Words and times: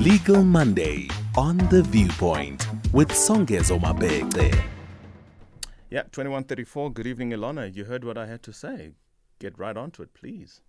Legal 0.00 0.42
Monday 0.42 1.08
on 1.36 1.58
The 1.68 1.82
Viewpoint 1.82 2.66
with 2.90 3.10
Songezo 3.10 3.78
Mabece. 3.78 4.50
Yeah, 5.90 6.04
2134. 6.04 6.90
Good 6.92 7.06
evening, 7.06 7.32
Elana. 7.32 7.68
You 7.76 7.84
heard 7.84 8.02
what 8.02 8.16
I 8.16 8.24
had 8.24 8.42
to 8.44 8.52
say. 8.54 8.92
Get 9.40 9.58
right 9.58 9.76
onto 9.76 10.02
it, 10.02 10.14
please. 10.14 10.62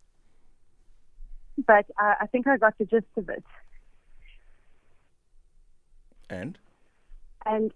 But 1.65 1.85
uh, 1.97 2.15
I 2.19 2.27
think 2.27 2.45
I 2.45 2.57
got 2.57 2.77
the 2.77 2.83
gist 2.83 3.05
of 3.15 3.29
it. 3.29 3.45
And? 6.29 6.57
And 7.45 7.71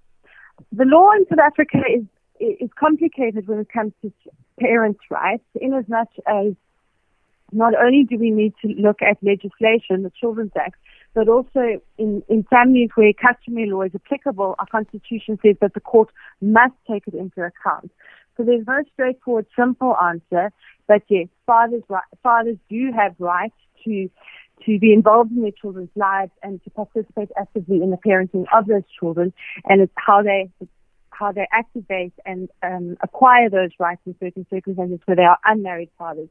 the 0.74 0.84
law 0.84 1.14
in 1.14 1.26
South 1.30 1.40
Africa 1.40 1.78
is 1.90 2.04
is 2.38 2.70
complicated 2.78 3.48
when 3.48 3.60
it 3.60 3.70
comes 3.70 3.94
to 4.02 4.12
parents' 4.60 5.00
rights, 5.10 5.46
in 5.62 5.74
as 5.74 5.88
much 5.88 6.12
as 6.28 6.54
not 7.54 7.74
only 7.82 8.04
do 8.04 8.18
we 8.18 8.30
need 8.30 8.54
to 8.62 8.68
look 8.74 9.02
at 9.02 9.18
legislation, 9.24 10.04
the 10.04 10.12
Children's 10.20 10.52
Act, 10.60 10.76
but 11.16 11.30
also 11.30 11.82
in, 11.98 12.22
in 12.28 12.44
families 12.44 12.90
where 12.96 13.12
customary 13.14 13.70
law 13.72 13.84
is 13.84 13.94
applicable, 13.96 14.56
our 14.60 14.66
constitution 14.68 15.40
says 15.44 15.56
that 15.62 15.74
the 15.74 15.80
court 15.80 16.10
must 16.42 16.74
take 16.90 17.08
it 17.08 17.14
into 17.14 17.42
account. 17.42 17.90
So 18.38 18.44
there's 18.44 18.68
no 18.68 18.84
straightforward, 18.94 19.48
simple 19.58 19.96
answer, 19.96 20.52
but 20.88 21.02
yes, 21.08 21.28
fathers, 21.46 21.84
fathers 22.22 22.58
do 22.70 22.92
have 22.96 23.16
rights 23.18 23.56
to 23.86 24.10
to 24.66 24.80
be 24.80 24.94
involved 24.94 25.32
in 25.32 25.42
their 25.42 25.52
children's 25.52 25.90
lives 25.96 26.32
and 26.42 26.64
to 26.64 26.70
participate 26.70 27.30
actively 27.38 27.82
in 27.84 27.92
the 27.92 27.98
parenting 27.98 28.46
of 28.58 28.66
those 28.68 28.84
children, 28.98 29.34
and 29.66 29.82
it's 29.82 29.94
how 29.96 30.22
they 30.22 30.50
how 31.10 31.32
they 31.32 31.48
activate 31.52 32.14
and 32.26 32.50
um, 32.64 32.98
acquire 33.02 33.50
those 33.50 33.72
rights 33.80 34.02
in 34.06 34.16
certain 34.20 34.46
circumstances 34.50 35.00
where 35.06 35.16
they 35.16 35.24
are 35.24 35.38
unmarried 35.46 35.90
fathers. 35.98 36.30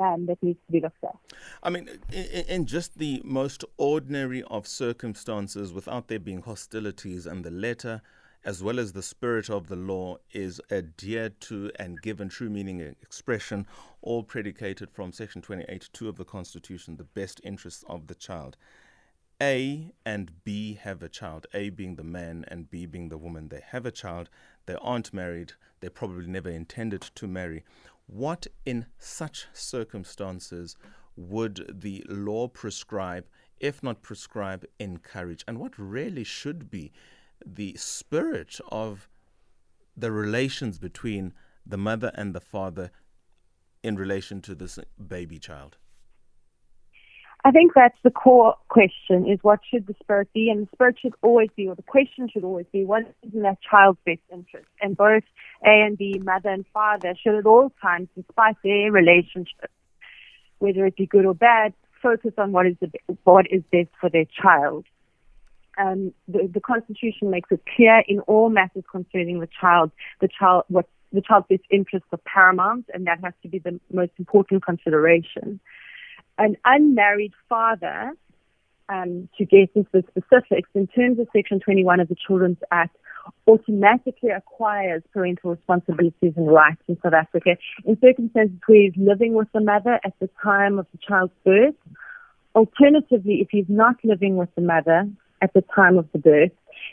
Um, 0.00 0.26
that 0.26 0.40
needs 0.42 0.60
to 0.66 0.72
be 0.72 0.80
looked 0.80 1.02
at. 1.02 1.16
I 1.62 1.70
mean, 1.70 1.88
in, 2.12 2.24
in, 2.24 2.66
just 2.66 2.98
the 2.98 3.20
most 3.24 3.64
ordinary 3.78 4.44
of 4.44 4.66
circumstances, 4.66 5.72
without 5.72 6.06
there 6.06 6.20
being 6.20 6.42
hostilities, 6.42 7.26
and 7.26 7.44
the 7.44 7.50
letter 7.50 8.00
as 8.44 8.62
well 8.62 8.78
as 8.78 8.92
the 8.92 9.02
spirit 9.02 9.50
of 9.50 9.68
the 9.68 9.76
law 9.76 10.16
is 10.32 10.60
adhered 10.70 11.40
to 11.40 11.70
and 11.76 12.00
given 12.00 12.28
true 12.28 12.48
meaning 12.48 12.80
and 12.80 12.96
expression, 13.02 13.66
all 14.00 14.22
predicated 14.22 14.90
from 14.90 15.12
Section 15.12 15.42
28.2 15.42 16.08
of 16.08 16.16
the 16.16 16.24
Constitution, 16.24 16.96
the 16.96 17.04
best 17.04 17.40
interests 17.44 17.84
of 17.88 18.06
the 18.06 18.14
child. 18.14 18.56
A 19.40 19.92
and 20.04 20.32
B 20.44 20.74
have 20.74 21.02
a 21.02 21.08
child, 21.08 21.46
A 21.52 21.70
being 21.70 21.96
the 21.96 22.04
man 22.04 22.44
and 22.48 22.70
B 22.70 22.86
being 22.86 23.08
the 23.08 23.18
woman. 23.18 23.48
They 23.48 23.62
have 23.68 23.86
a 23.86 23.92
child, 23.92 24.30
they 24.66 24.76
aren't 24.80 25.12
married, 25.12 25.52
they 25.80 25.88
probably 25.88 26.26
never 26.26 26.50
intended 26.50 27.02
to 27.02 27.26
marry. 27.26 27.64
What 28.08 28.46
in 28.64 28.86
such 28.98 29.46
circumstances 29.52 30.76
would 31.14 31.80
the 31.82 32.04
law 32.08 32.48
prescribe, 32.48 33.26
if 33.60 33.82
not 33.82 34.02
prescribe, 34.02 34.64
encourage? 34.78 35.44
And 35.46 35.58
what 35.58 35.78
really 35.78 36.24
should 36.24 36.70
be 36.70 36.90
the 37.44 37.76
spirit 37.76 38.60
of 38.72 39.08
the 39.94 40.10
relations 40.10 40.78
between 40.78 41.34
the 41.66 41.76
mother 41.76 42.10
and 42.14 42.34
the 42.34 42.40
father 42.40 42.90
in 43.82 43.96
relation 43.96 44.40
to 44.42 44.54
this 44.54 44.78
baby 45.06 45.38
child? 45.38 45.76
I 47.48 47.50
think 47.50 47.72
that's 47.74 47.96
the 48.04 48.10
core 48.10 48.56
question 48.68 49.26
is 49.26 49.38
what 49.40 49.60
should 49.70 49.86
the 49.86 49.94
spirit 50.02 50.28
be? 50.34 50.50
And 50.50 50.66
the 50.66 50.70
spirit 50.74 50.96
should 51.00 51.14
always 51.22 51.48
be, 51.56 51.66
or 51.66 51.74
the 51.74 51.82
question 51.82 52.28
should 52.30 52.44
always 52.44 52.66
be, 52.70 52.84
what 52.84 53.04
is 53.22 53.32
in 53.32 53.40
that 53.40 53.56
child's 53.62 53.98
best 54.04 54.20
interest? 54.30 54.66
And 54.82 54.94
both 54.94 55.22
A 55.64 55.70
and 55.70 55.96
B, 55.96 56.20
mother 56.22 56.50
and 56.50 56.66
father, 56.74 57.14
should 57.14 57.36
at 57.36 57.46
all 57.46 57.72
times, 57.80 58.08
despite 58.14 58.56
their 58.62 58.92
relationship, 58.92 59.70
whether 60.58 60.84
it 60.84 60.96
be 60.96 61.06
good 61.06 61.24
or 61.24 61.32
bad, 61.32 61.72
focus 62.02 62.32
on 62.36 62.52
what 62.52 62.66
is 62.66 62.76
the, 62.82 62.92
what 63.24 63.46
is 63.50 63.62
best 63.72 63.88
for 63.98 64.10
their 64.10 64.26
child. 64.26 64.84
Um, 65.78 66.12
the, 66.26 66.50
the 66.52 66.60
Constitution 66.60 67.30
makes 67.30 67.50
it 67.50 67.62
clear 67.74 68.02
in 68.06 68.20
all 68.20 68.50
matters 68.50 68.84
concerning 68.92 69.40
the 69.40 69.48
child, 69.58 69.90
the 70.20 70.28
child, 70.28 70.64
what 70.68 70.86
the 71.14 71.22
child's 71.22 71.46
best 71.48 71.62
interests 71.70 72.08
are 72.12 72.20
paramount, 72.26 72.90
and 72.92 73.06
that 73.06 73.24
has 73.24 73.32
to 73.40 73.48
be 73.48 73.58
the 73.58 73.80
most 73.90 74.12
important 74.18 74.62
consideration 74.62 75.60
an 76.38 76.56
unmarried 76.64 77.32
father, 77.48 78.12
um, 78.88 79.28
to 79.36 79.44
get 79.44 79.70
into 79.74 79.88
the 79.92 80.02
specifics, 80.08 80.70
in 80.74 80.86
terms 80.86 81.18
of 81.18 81.28
Section 81.34 81.60
21 81.60 82.00
of 82.00 82.08
the 82.08 82.16
Children's 82.26 82.58
Act, 82.70 82.96
automatically 83.46 84.30
acquires 84.30 85.02
parental 85.12 85.50
responsibilities 85.50 86.32
and 86.36 86.50
rights 86.50 86.80
in 86.88 86.96
South 87.02 87.12
Africa 87.12 87.56
in 87.84 87.98
circumstances 88.00 88.56
where 88.66 88.82
he's 88.82 88.92
living 88.96 89.34
with 89.34 89.48
the 89.52 89.60
mother 89.60 90.00
at 90.04 90.14
the 90.20 90.30
time 90.42 90.78
of 90.78 90.86
the 90.92 90.98
child's 91.06 91.32
birth. 91.44 91.74
Alternatively, 92.54 93.40
if 93.42 93.48
he's 93.50 93.68
not 93.68 93.96
living 94.02 94.36
with 94.36 94.48
the 94.54 94.62
mother 94.62 95.06
at 95.42 95.52
the 95.52 95.62
time 95.74 95.98
of 95.98 96.08
the 96.12 96.18
birth, 96.18 96.52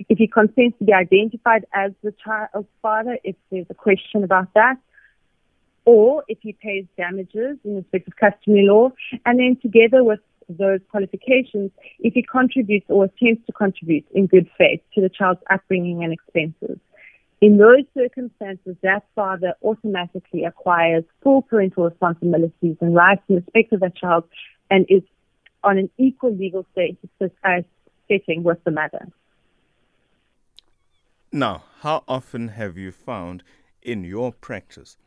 if 0.10 0.18
he 0.18 0.28
consents 0.28 0.78
to 0.80 0.86
be 0.86 0.94
identified 0.94 1.66
as 1.74 1.92
the 2.04 2.14
child's 2.24 2.68
father, 2.82 3.18
if 3.24 3.36
there's 3.50 3.68
a 3.70 3.74
question 3.74 4.24
about 4.24 4.54
that, 4.56 4.76
or 5.86 6.24
if 6.28 6.38
he 6.42 6.54
pays 6.54 6.86
damages 6.98 7.58
in 7.64 7.78
respect 7.78 8.08
of 8.08 8.16
customary 8.16 8.66
law, 8.68 8.90
and 9.26 9.40
then 9.40 9.58
together 9.62 10.04
with 10.04 10.20
those 10.50 10.80
qualifications, 10.90 11.72
if 12.00 12.14
he 12.14 12.24
contributes 12.24 12.86
or 12.90 13.06
attempts 13.06 13.46
to 13.46 13.52
contribute 13.52 14.06
in 14.14 14.28
good 14.28 14.50
faith 14.58 14.82
to 14.94 15.02
the 15.02 15.10
child's 15.10 15.42
upbringing 15.50 16.04
and 16.04 16.14
expenses. 16.14 16.80
In 17.42 17.58
those 17.58 17.84
circumstances, 17.94 18.76
that 18.82 19.04
father 19.14 19.54
automatically 19.64 20.46
acquires 20.46 21.04
full 21.22 21.42
parental 21.42 21.84
responsibilities 21.84 22.78
and 22.80 22.96
rights 22.96 23.22
in 23.28 23.36
respect 23.36 23.74
of 23.74 23.82
that 23.82 23.96
child 23.96 24.24
and 24.72 24.86
is 24.90 25.04
on 25.64 25.78
an 25.78 25.90
equal 25.98 26.34
legal 26.36 26.66
setting 26.74 26.98
with 28.44 28.64
the 28.64 28.72
mother. 28.72 29.08
Now, 31.32 31.64
how 31.82 32.04
often 32.08 32.50
have 32.50 32.78
you 32.78 32.92
found 32.92 33.44
in 33.82 34.04
your 34.04 34.32
practice 34.32 34.98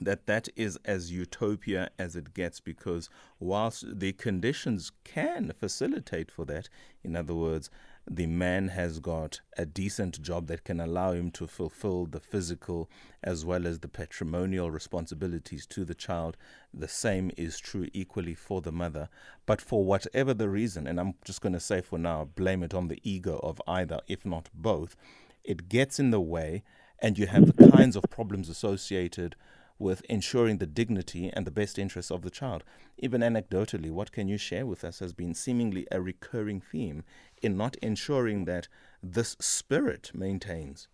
that 0.00 0.26
that 0.26 0.48
is 0.56 0.78
as 0.84 1.12
utopia 1.12 1.90
as 1.98 2.16
it 2.16 2.34
gets 2.34 2.60
because 2.60 3.08
whilst 3.38 3.84
the 3.98 4.12
conditions 4.12 4.92
can 5.04 5.52
facilitate 5.58 6.30
for 6.30 6.44
that 6.44 6.68
in 7.04 7.14
other 7.14 7.34
words 7.34 7.70
the 8.08 8.26
man 8.26 8.68
has 8.68 8.98
got 8.98 9.40
a 9.56 9.64
decent 9.64 10.20
job 10.20 10.46
that 10.48 10.64
can 10.64 10.80
allow 10.80 11.12
him 11.12 11.30
to 11.30 11.46
fulfill 11.46 12.06
the 12.06 12.18
physical 12.18 12.90
as 13.22 13.44
well 13.44 13.66
as 13.66 13.80
the 13.80 13.88
patrimonial 13.88 14.70
responsibilities 14.70 15.66
to 15.66 15.84
the 15.84 15.94
child. 15.94 16.36
The 16.72 16.88
same 16.88 17.30
is 17.36 17.58
true 17.58 17.88
equally 17.92 18.34
for 18.34 18.62
the 18.62 18.72
mother. 18.72 19.08
But 19.46 19.60
for 19.60 19.84
whatever 19.84 20.34
the 20.34 20.48
reason, 20.48 20.86
and 20.86 20.98
I'm 20.98 21.14
just 21.24 21.40
going 21.40 21.52
to 21.52 21.60
say 21.60 21.82
for 21.82 21.98
now, 21.98 22.24
blame 22.24 22.62
it 22.62 22.74
on 22.74 22.88
the 22.88 23.00
ego 23.04 23.38
of 23.42 23.62
either, 23.68 24.00
if 24.08 24.24
not 24.24 24.48
both, 24.54 24.96
it 25.44 25.68
gets 25.68 26.00
in 26.00 26.10
the 26.10 26.20
way, 26.20 26.64
and 26.98 27.18
you 27.18 27.26
have 27.26 27.46
the 27.46 27.70
kinds 27.70 27.96
of 27.96 28.04
problems 28.10 28.48
associated 28.48 29.36
with 29.80 30.02
ensuring 30.08 30.58
the 30.58 30.66
dignity 30.66 31.30
and 31.32 31.46
the 31.46 31.50
best 31.50 31.78
interests 31.78 32.10
of 32.10 32.22
the 32.22 32.30
child. 32.30 32.62
Even 32.98 33.22
anecdotally, 33.22 33.90
what 33.90 34.12
can 34.12 34.28
you 34.28 34.36
share 34.36 34.66
with 34.66 34.84
us 34.84 35.00
has 35.00 35.12
been 35.12 35.34
seemingly 35.34 35.86
a 35.90 36.00
recurring 36.00 36.60
theme 36.60 37.02
in 37.42 37.56
not 37.56 37.76
ensuring 37.76 38.44
that 38.44 38.68
this 39.02 39.36
spirit 39.40 40.10
maintains? 40.14 40.86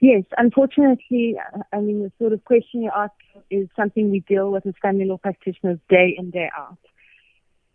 Yes, 0.00 0.24
unfortunately, 0.36 1.36
I 1.72 1.80
mean, 1.80 2.02
the 2.02 2.12
sort 2.18 2.34
of 2.34 2.44
question 2.44 2.82
you 2.82 2.90
ask 2.94 3.14
is 3.50 3.66
something 3.74 4.10
we 4.10 4.20
deal 4.20 4.52
with 4.52 4.66
as 4.66 4.74
family 4.82 5.06
law 5.06 5.16
practitioners 5.16 5.78
day 5.88 6.14
in, 6.18 6.30
day 6.30 6.50
out. 6.56 6.76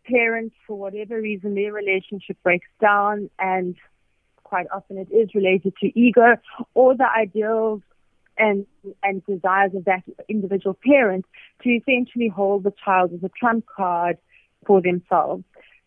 Parents, 0.05 0.55
for 0.67 0.77
whatever 0.77 1.19
reason, 1.19 1.55
their 1.55 1.73
relationship 1.73 2.37
breaks 2.43 2.67
down, 2.79 3.31
and 3.39 3.75
quite 4.43 4.67
often 4.71 4.97
it 4.99 5.11
is 5.11 5.33
related 5.33 5.73
to 5.81 5.99
ego 5.99 6.35
or 6.75 6.95
the 6.95 7.07
ideals 7.09 7.81
and 8.41 8.65
and 9.03 9.23
desires 9.25 9.71
of 9.75 9.85
that 9.85 10.03
individual 10.27 10.75
parent 10.83 11.25
to 11.61 11.69
essentially 11.69 12.27
hold 12.27 12.63
the 12.63 12.73
child 12.83 13.13
as 13.13 13.23
a 13.23 13.29
trump 13.39 13.65
card 13.73 14.17
for 14.65 14.81
themselves. 14.81 15.43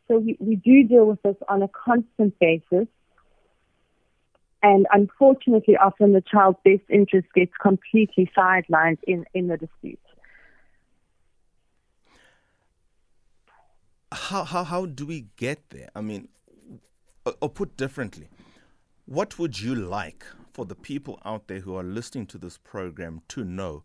So 0.06 0.18
we, 0.18 0.36
we 0.38 0.56
do 0.56 0.84
deal 0.84 1.06
with 1.06 1.20
this 1.22 1.36
on 1.48 1.62
a 1.62 1.68
constant 1.68 2.38
basis. 2.38 2.86
And 4.62 4.86
unfortunately, 4.92 5.76
often 5.76 6.12
the 6.12 6.22
child's 6.22 6.58
best 6.64 6.82
interest 6.88 7.28
gets 7.34 7.52
completely 7.60 8.30
sidelined 8.36 8.98
in, 9.06 9.26
in 9.34 9.48
the 9.48 9.58
dispute. 9.58 9.98
How, 14.12 14.44
how, 14.44 14.64
how 14.64 14.86
do 14.86 15.04
we 15.06 15.26
get 15.36 15.70
there? 15.70 15.90
I 15.94 16.00
mean, 16.00 16.28
or 17.40 17.50
put 17.50 17.76
differently, 17.76 18.28
what 19.06 19.38
would 19.38 19.60
you 19.60 19.74
like 19.74 20.24
for 20.54 20.64
the 20.64 20.74
people 20.74 21.20
out 21.24 21.48
there 21.48 21.60
who 21.60 21.76
are 21.76 21.82
listening 21.82 22.26
to 22.28 22.38
this 22.38 22.56
program 22.56 23.20
to 23.28 23.44
know? 23.44 23.82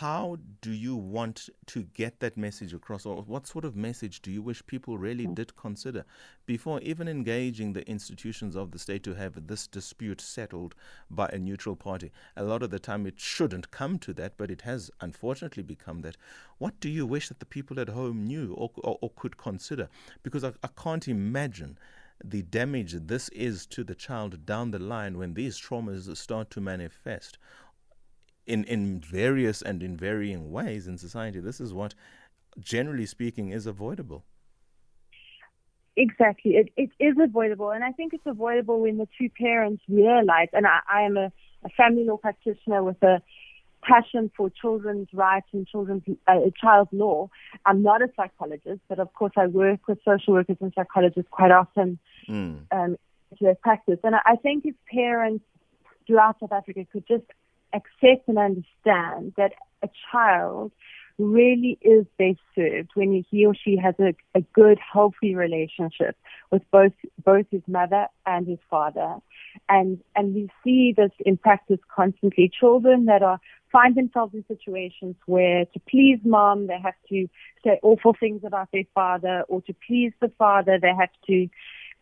how 0.00 0.36
do 0.60 0.72
you 0.72 0.94
want 0.94 1.48
to 1.64 1.84
get 1.94 2.20
that 2.20 2.36
message 2.36 2.74
across, 2.74 3.06
or 3.06 3.22
what 3.22 3.46
sort 3.46 3.64
of 3.64 3.74
message 3.74 4.20
do 4.20 4.30
you 4.30 4.42
wish 4.42 4.66
people 4.66 4.98
really 4.98 5.24
hmm. 5.24 5.32
did 5.32 5.56
consider 5.56 6.04
before 6.44 6.78
even 6.82 7.08
engaging 7.08 7.72
the 7.72 7.88
institutions 7.88 8.54
of 8.56 8.72
the 8.72 8.78
state 8.78 9.02
to 9.02 9.14
have 9.14 9.46
this 9.46 9.66
dispute 9.66 10.20
settled 10.20 10.74
by 11.10 11.26
a 11.32 11.38
neutral 11.38 11.74
party? 11.74 12.12
A 12.36 12.44
lot 12.44 12.62
of 12.62 12.68
the 12.68 12.78
time 12.78 13.06
it 13.06 13.18
shouldn't 13.18 13.70
come 13.70 13.98
to 14.00 14.12
that, 14.12 14.34
but 14.36 14.50
it 14.50 14.60
has 14.60 14.90
unfortunately 15.00 15.62
become 15.62 16.02
that. 16.02 16.18
What 16.58 16.78
do 16.78 16.90
you 16.90 17.06
wish 17.06 17.28
that 17.28 17.38
the 17.38 17.46
people 17.46 17.80
at 17.80 17.88
home 17.88 18.26
knew 18.26 18.52
or, 18.52 18.70
or, 18.76 18.98
or 19.00 19.10
could 19.16 19.38
consider? 19.38 19.88
Because 20.22 20.44
I, 20.44 20.52
I 20.62 20.68
can't 20.76 21.08
imagine 21.08 21.78
the 22.24 22.42
damage 22.42 22.92
this 22.92 23.28
is 23.30 23.66
to 23.66 23.84
the 23.84 23.94
child 23.94 24.46
down 24.46 24.70
the 24.70 24.78
line 24.78 25.18
when 25.18 25.34
these 25.34 25.60
traumas 25.60 26.14
start 26.16 26.50
to 26.50 26.60
manifest 26.60 27.38
in, 28.46 28.64
in 28.64 29.00
various 29.00 29.62
and 29.62 29.82
in 29.82 29.96
varying 29.96 30.50
ways 30.50 30.86
in 30.86 30.98
society. 30.98 31.40
This 31.40 31.60
is 31.60 31.74
what, 31.74 31.94
generally 32.58 33.06
speaking, 33.06 33.50
is 33.50 33.66
avoidable. 33.66 34.24
Exactly. 35.96 36.52
It, 36.52 36.72
it 36.76 36.90
is 37.00 37.16
avoidable. 37.20 37.70
And 37.70 37.82
I 37.82 37.92
think 37.92 38.12
it's 38.12 38.26
avoidable 38.26 38.80
when 38.80 38.98
the 38.98 39.08
two 39.18 39.30
parents 39.30 39.82
realize, 39.88 40.48
and 40.52 40.66
I, 40.66 40.80
I 40.92 41.02
am 41.02 41.16
a, 41.16 41.32
a 41.64 41.68
family 41.76 42.04
law 42.04 42.18
practitioner 42.18 42.82
with 42.82 43.02
a 43.02 43.22
passion 43.86 44.30
for 44.36 44.50
children's 44.50 45.08
rights 45.12 45.46
and 45.52 45.66
children's 45.66 46.02
uh, 46.26 46.38
child 46.60 46.88
law. 46.92 47.28
I'm 47.64 47.82
not 47.82 48.02
a 48.02 48.08
psychologist, 48.16 48.80
but 48.88 48.98
of 48.98 49.12
course 49.14 49.32
I 49.36 49.46
work 49.46 49.86
with 49.88 49.98
social 50.04 50.34
workers 50.34 50.56
and 50.60 50.72
psychologists 50.74 51.30
quite 51.30 51.50
often 51.50 51.98
mm. 52.28 52.60
um, 52.70 52.96
to 53.38 53.44
their 53.44 53.54
practice. 53.54 53.98
And 54.02 54.14
I, 54.16 54.20
I 54.24 54.36
think 54.36 54.64
if 54.66 54.74
parents 54.92 55.44
throughout 56.06 56.40
South 56.40 56.52
Africa 56.52 56.86
could 56.92 57.06
just 57.06 57.24
accept 57.72 58.28
and 58.28 58.38
understand 58.38 59.34
that 59.36 59.52
a 59.82 59.88
child 60.10 60.72
really 61.18 61.78
is 61.80 62.04
best 62.18 62.38
served 62.54 62.90
when 62.94 63.24
he 63.30 63.46
or 63.46 63.54
she 63.54 63.76
has 63.76 63.94
a, 63.98 64.14
a 64.34 64.42
good, 64.52 64.78
healthy 64.78 65.34
relationship 65.34 66.16
with 66.50 66.62
both 66.70 66.92
both 67.24 67.46
his 67.50 67.62
mother 67.66 68.06
and 68.26 68.46
his 68.46 68.58
father. 68.68 69.16
And 69.68 70.00
and 70.14 70.34
we 70.34 70.50
see 70.62 70.92
this 70.96 71.12
in 71.24 71.36
practice 71.36 71.80
constantly. 71.94 72.50
Children 72.60 73.06
that 73.06 73.22
are 73.22 73.40
find 73.72 73.94
themselves 73.94 74.34
in 74.34 74.44
situations 74.46 75.16
where 75.26 75.64
to 75.64 75.80
please 75.88 76.18
mom 76.24 76.66
they 76.66 76.78
have 76.82 76.94
to 77.08 77.28
say 77.64 77.78
awful 77.82 78.14
things 78.18 78.42
about 78.44 78.68
their 78.72 78.84
father, 78.94 79.44
or 79.48 79.62
to 79.62 79.74
please 79.86 80.12
the 80.20 80.30
father 80.38 80.78
they 80.80 80.94
have 80.98 81.10
to 81.26 81.48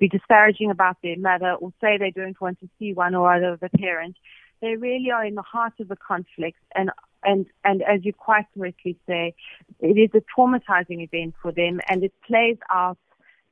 be 0.01 0.09
disparaging 0.09 0.71
about 0.71 0.97
their 1.03 1.17
mother, 1.17 1.53
or 1.53 1.73
say 1.81 1.97
they 1.99 2.11
don't 2.11 2.41
want 2.41 2.59
to 2.59 2.69
see 2.79 2.93
one 2.93 3.15
or 3.15 3.33
other 3.33 3.53
of 3.53 3.61
the 3.61 3.69
parents 3.69 4.19
they 4.65 4.77
really 4.77 5.11
are 5.11 5.25
in 5.27 5.35
the 5.35 5.43
heart 5.43 5.75
of 5.79 5.89
the 5.89 5.97
conflict 5.97 6.59
and 6.75 6.91
and 7.25 7.47
and 7.65 7.83
as 7.83 8.05
you 8.05 8.13
quite 8.13 8.47
correctly 8.57 8.97
say, 9.07 9.35
it 9.81 9.99
is 9.99 10.11
a 10.15 10.23
traumatizing 10.39 11.03
event 11.03 11.35
for 11.41 11.53
them, 11.53 11.81
and 11.89 12.05
it 12.05 12.13
plays 12.27 12.59
out. 12.71 12.99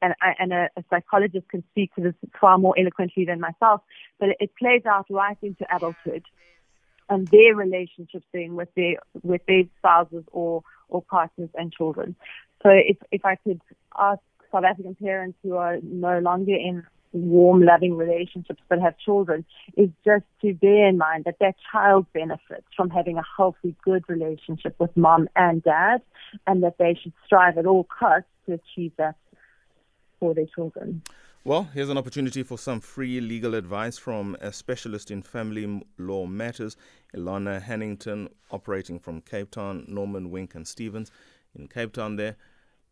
And, 0.04 0.14
and 0.40 0.52
a, 0.52 0.68
a 0.76 0.82
psychologist 0.90 1.48
can 1.48 1.62
speak 1.70 1.94
to 1.94 2.00
this 2.00 2.14
far 2.40 2.58
more 2.58 2.74
eloquently 2.76 3.24
than 3.24 3.38
myself, 3.38 3.82
but 4.18 4.30
it, 4.40 4.50
plays 4.58 4.84
out 4.84 5.06
right 5.08 5.36
into 5.42 5.64
adulthood, 5.72 6.24
and 7.08 7.28
their 7.28 7.54
relationships 7.54 8.26
then 8.32 8.56
with 8.56 8.68
their 8.74 8.96
with 9.22 9.42
their 9.46 9.62
spouses 9.78 10.24
or 10.32 10.64
or 10.88 11.02
partners 11.02 11.50
and 11.54 11.72
children. 11.72 12.16
So 12.64 12.70
if 12.70 12.96
if 13.12 13.24
I 13.24 13.36
could 13.36 13.60
ask 13.96 14.20
South 14.50 14.64
African 14.64 14.96
parents 14.96 15.38
who 15.42 15.54
are 15.54 15.78
no 15.82 16.18
longer 16.18 16.56
in 16.56 16.84
warm, 17.12 17.62
loving 17.62 17.96
relationships 17.96 18.62
but 18.68 18.80
have 18.80 18.98
children 18.98 19.44
is 19.76 19.90
just 20.04 20.24
to 20.40 20.54
bear 20.54 20.88
in 20.88 20.98
mind 20.98 21.24
that 21.24 21.36
that 21.40 21.54
child 21.70 22.06
benefits 22.12 22.66
from 22.76 22.90
having 22.90 23.18
a 23.18 23.22
healthy, 23.36 23.74
good 23.84 24.04
relationship 24.08 24.74
with 24.78 24.96
mom 24.96 25.28
and 25.36 25.62
dad, 25.62 26.02
and 26.46 26.62
that 26.62 26.78
they 26.78 26.98
should 27.00 27.12
strive 27.26 27.58
at 27.58 27.66
all 27.66 27.84
costs 27.84 28.28
to 28.46 28.54
achieve 28.54 28.92
that 28.96 29.16
for 30.18 30.34
their 30.34 30.46
children. 30.46 31.02
Well, 31.44 31.64
here's 31.74 31.88
an 31.88 31.98
opportunity 31.98 32.44
for 32.44 32.56
some 32.56 32.78
free 32.80 33.20
legal 33.20 33.56
advice 33.56 33.98
from 33.98 34.36
a 34.40 34.52
specialist 34.52 35.10
in 35.10 35.22
family 35.22 35.82
law 35.98 36.24
matters, 36.24 36.76
Elana 37.16 37.60
Hannington, 37.60 38.28
operating 38.52 39.00
from 39.00 39.20
Cape 39.22 39.50
Town, 39.50 39.84
Norman 39.88 40.30
Wink 40.30 40.54
and 40.54 40.68
Stephens 40.68 41.10
in 41.58 41.66
Cape 41.66 41.92
Town 41.92 42.14
there. 42.14 42.36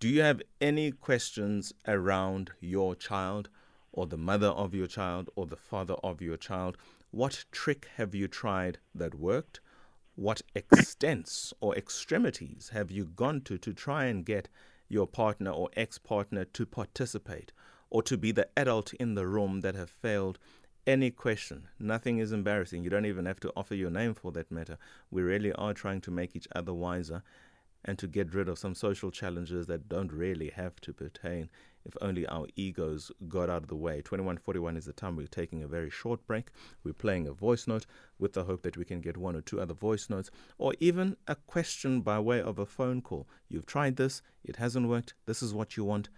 Do 0.01 0.09
you 0.09 0.23
have 0.23 0.43
any 0.61 0.91
questions 0.91 1.73
around 1.87 2.51
your 2.59 2.97
child? 2.97 3.51
Or 3.93 4.07
the 4.07 4.17
mother 4.17 4.49
of 4.49 4.75
your 4.75 4.87
child 4.87 5.31
or 5.37 5.47
the 5.47 5.57
father 5.57 5.95
of 6.03 6.21
your 6.21 6.37
child. 6.37 6.77
What 7.11 7.45
trick 7.51 7.89
have 7.97 8.15
you 8.15 8.29
tried 8.29 8.79
that 8.95 9.15
worked? 9.15 9.61
What 10.15 10.43
extents 10.55 11.53
or 11.61 11.77
extremities 11.77 12.71
have 12.73 12.91
you 12.91 13.07
gone 13.07 13.41
to 13.43 13.59
to 13.59 13.73
try 13.73 14.05
and 14.05 14.25
get 14.25 14.49
your 14.89 15.07
partner 15.07 15.51
or 15.51 15.71
ex 15.77 15.99
partner 15.99 16.45
to 16.45 16.67
participate 16.67 17.53
or 17.89 18.03
to 18.03 18.17
be 18.17 18.33
the 18.33 18.49
adult 18.57 18.93
in 18.95 19.15
the 19.15 19.27
room 19.27 19.61
that 19.61 19.75
have 19.75 19.91
failed? 19.91 20.39
Any 20.87 21.11
question, 21.11 21.69
nothing 21.79 22.19
is 22.19 22.33
embarrassing. 22.33 22.83
You 22.83 22.91
don't 22.91 23.07
even 23.07 23.27
have 23.27 23.41
to 23.41 23.53
offer 23.57 23.75
your 23.75 23.91
name 23.91 24.15
for 24.15 24.33
that 24.33 24.51
matter. 24.51 24.79
We 25.11 25.23
really 25.23 25.53
are 25.53 25.75
trying 25.75 26.01
to 26.03 26.11
make 26.11 26.35
each 26.35 26.49
other 26.55 26.73
wiser 26.73 27.23
and 27.85 27.99
to 27.99 28.07
get 28.07 28.35
rid 28.35 28.49
of 28.49 28.59
some 28.59 28.75
social 28.75 29.11
challenges 29.11 29.67
that 29.67 29.89
don't 29.89 30.13
really 30.13 30.51
have 30.51 30.81
to 30.83 30.93
pertain 30.93 31.49
if 31.85 31.97
only 32.01 32.27
our 32.27 32.47
egos 32.57 33.11
got 33.29 33.49
out 33.49 33.63
of 33.63 33.69
the 33.69 33.77
way. 33.77 33.97
2141 34.03 34.77
is 34.77 34.85
the 34.85 34.93
time 34.93 35.17
we're 35.17 35.27
taking 35.27 35.63
a 35.63 35.69
very 35.69 35.91
short 35.91 36.27
break. 36.27 36.51
We're 36.85 36.93
playing 36.93 37.27
a 37.27 37.33
voice 37.33 37.67
note 37.67 37.87
with 38.19 38.33
the 38.33 38.45
hope 38.45 38.63
that 38.63 38.77
we 38.77 38.85
can 38.85 39.01
get 39.01 39.17
one 39.17 39.37
or 39.37 39.41
two 39.41 39.61
other 39.61 39.75
voice 39.75 40.11
notes 40.11 40.31
or 40.59 40.75
even 40.81 41.17
a 41.27 41.35
question 41.35 42.01
by 42.01 42.19
way 42.19 42.41
of 42.41 42.59
a 42.59 42.67
phone 42.67 43.01
call. 43.01 43.29
You've 43.49 43.67
tried 43.67 43.97
this, 43.97 44.23
it 44.45 44.57
hasn't 44.57 44.89
worked, 44.89 45.15
this 45.27 45.43
is 45.43 45.55
what 45.55 45.77
you 45.77 45.85
want. 45.85 46.09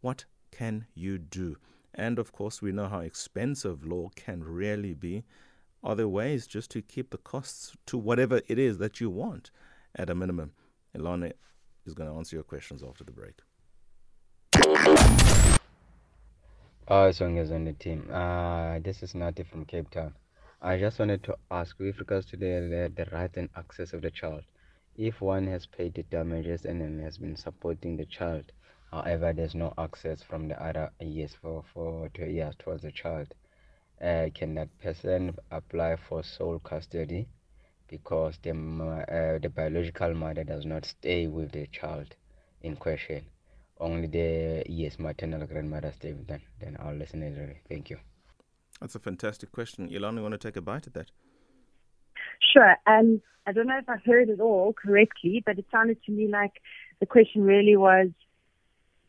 What 0.00 0.24
can 0.50 0.86
you 0.94 1.18
do? 1.18 1.56
And 1.94 2.18
of 2.18 2.32
course, 2.32 2.62
we 2.62 2.72
know 2.72 2.88
how 2.88 3.00
expensive 3.00 3.84
law 3.84 4.10
can 4.14 4.42
really 4.42 4.94
be. 4.94 5.24
Are 5.82 5.96
there 5.96 6.08
ways 6.08 6.46
just 6.46 6.70
to 6.72 6.82
keep 6.82 7.10
the 7.10 7.18
costs 7.18 7.76
to 7.86 7.98
whatever 7.98 8.40
it 8.48 8.58
is 8.58 8.78
that 8.78 9.00
you 9.00 9.10
want 9.10 9.50
at 9.96 10.10
a 10.10 10.14
minimum? 10.14 10.52
Elana 10.96 11.32
is 11.86 11.94
going 11.94 12.10
to 12.10 12.16
answer 12.16 12.36
your 12.36 12.44
questions 12.44 12.82
after 12.82 13.04
the 13.04 13.12
break. 13.12 13.40
Oh, 16.88 17.10
Songas 17.12 17.52
on 17.52 17.64
the 17.64 17.72
team. 17.74 18.08
Uh, 18.10 18.78
this 18.78 19.02
is 19.02 19.14
Nati 19.14 19.42
from 19.42 19.64
Cape 19.64 19.90
Town. 19.90 20.14
I 20.62 20.78
just 20.78 20.98
wanted 20.98 21.22
to 21.24 21.36
ask 21.50 21.78
with 21.78 21.98
regards 21.98 22.26
to 22.26 22.36
the, 22.36 22.46
the, 22.46 23.04
the 23.04 23.10
right 23.10 23.30
and 23.36 23.48
access 23.56 23.92
of 23.92 24.02
the 24.02 24.10
child. 24.10 24.42
If 24.96 25.20
one 25.20 25.46
has 25.48 25.66
paid 25.66 25.94
the 25.94 26.02
damages 26.04 26.64
and 26.64 27.00
has 27.02 27.18
been 27.18 27.36
supporting 27.36 27.96
the 27.96 28.06
child, 28.06 28.52
however, 28.90 29.32
there's 29.32 29.54
no 29.54 29.74
access 29.76 30.22
from 30.22 30.48
the 30.48 30.62
other 30.62 30.90
years 31.00 31.34
for 31.40 31.62
for 31.74 32.08
to, 32.14 32.26
yes 32.26 32.54
towards 32.58 32.82
the 32.82 32.92
child, 32.92 33.34
uh, 34.00 34.28
can 34.34 34.54
that 34.54 34.68
person 34.80 35.36
apply 35.50 35.96
for 35.96 36.22
sole 36.22 36.58
custody? 36.58 37.28
because 37.90 38.38
the, 38.42 38.50
uh, 38.52 39.38
the 39.38 39.48
biological 39.48 40.14
mother 40.14 40.44
does 40.44 40.64
not 40.64 40.84
stay 40.84 41.26
with 41.26 41.50
the 41.52 41.66
child 41.66 42.14
in 42.62 42.76
question. 42.76 43.24
Only 43.80 44.06
the 44.06 44.64
yes 44.68 44.98
maternal 44.98 45.46
grandmother 45.46 45.92
stays 45.92 46.14
with 46.14 46.28
them. 46.28 46.42
Then 46.60 46.76
I'll 46.80 46.94
listen 46.94 47.20
later. 47.20 47.56
Thank 47.68 47.90
you. 47.90 47.98
That's 48.80 48.94
a 48.94 48.98
fantastic 48.98 49.52
question. 49.52 49.88
Elana, 49.88 50.16
you 50.16 50.22
want 50.22 50.32
to 50.32 50.38
take 50.38 50.56
a 50.56 50.60
bite 50.60 50.86
at 50.86 50.94
that? 50.94 51.10
Sure. 52.52 52.76
Um, 52.86 53.20
I 53.46 53.52
don't 53.52 53.66
know 53.66 53.78
if 53.78 53.88
I 53.88 53.96
heard 54.04 54.28
it 54.28 54.40
all 54.40 54.72
correctly, 54.72 55.42
but 55.44 55.58
it 55.58 55.66
sounded 55.70 56.02
to 56.04 56.12
me 56.12 56.28
like 56.28 56.52
the 57.00 57.06
question 57.06 57.42
really 57.42 57.76
was 57.76 58.08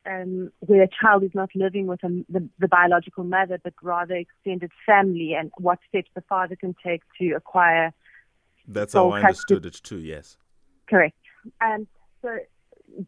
um, 0.06 0.52
where 0.60 0.84
a 0.84 0.90
child 1.02 1.24
is 1.24 1.32
not 1.34 1.50
living 1.54 1.86
with 1.88 2.04
a, 2.04 2.10
the, 2.30 2.48
the 2.60 2.68
biological 2.68 3.24
mother, 3.24 3.60
but 3.64 3.74
rather 3.84 4.16
extended 4.16 4.72
family, 4.86 5.34
and 5.38 5.52
what 5.58 5.80
steps 5.88 6.10
the 6.16 6.22
father 6.22 6.56
can 6.56 6.76
take 6.84 7.02
to 7.20 7.34
acquire 7.34 7.94
that's 8.68 8.94
how 8.94 9.10
I 9.12 9.22
understood 9.22 9.66
it 9.66 9.80
too, 9.84 9.98
yes. 9.98 10.38
Correct. 10.90 11.16
And 11.60 11.88
so 12.22 12.38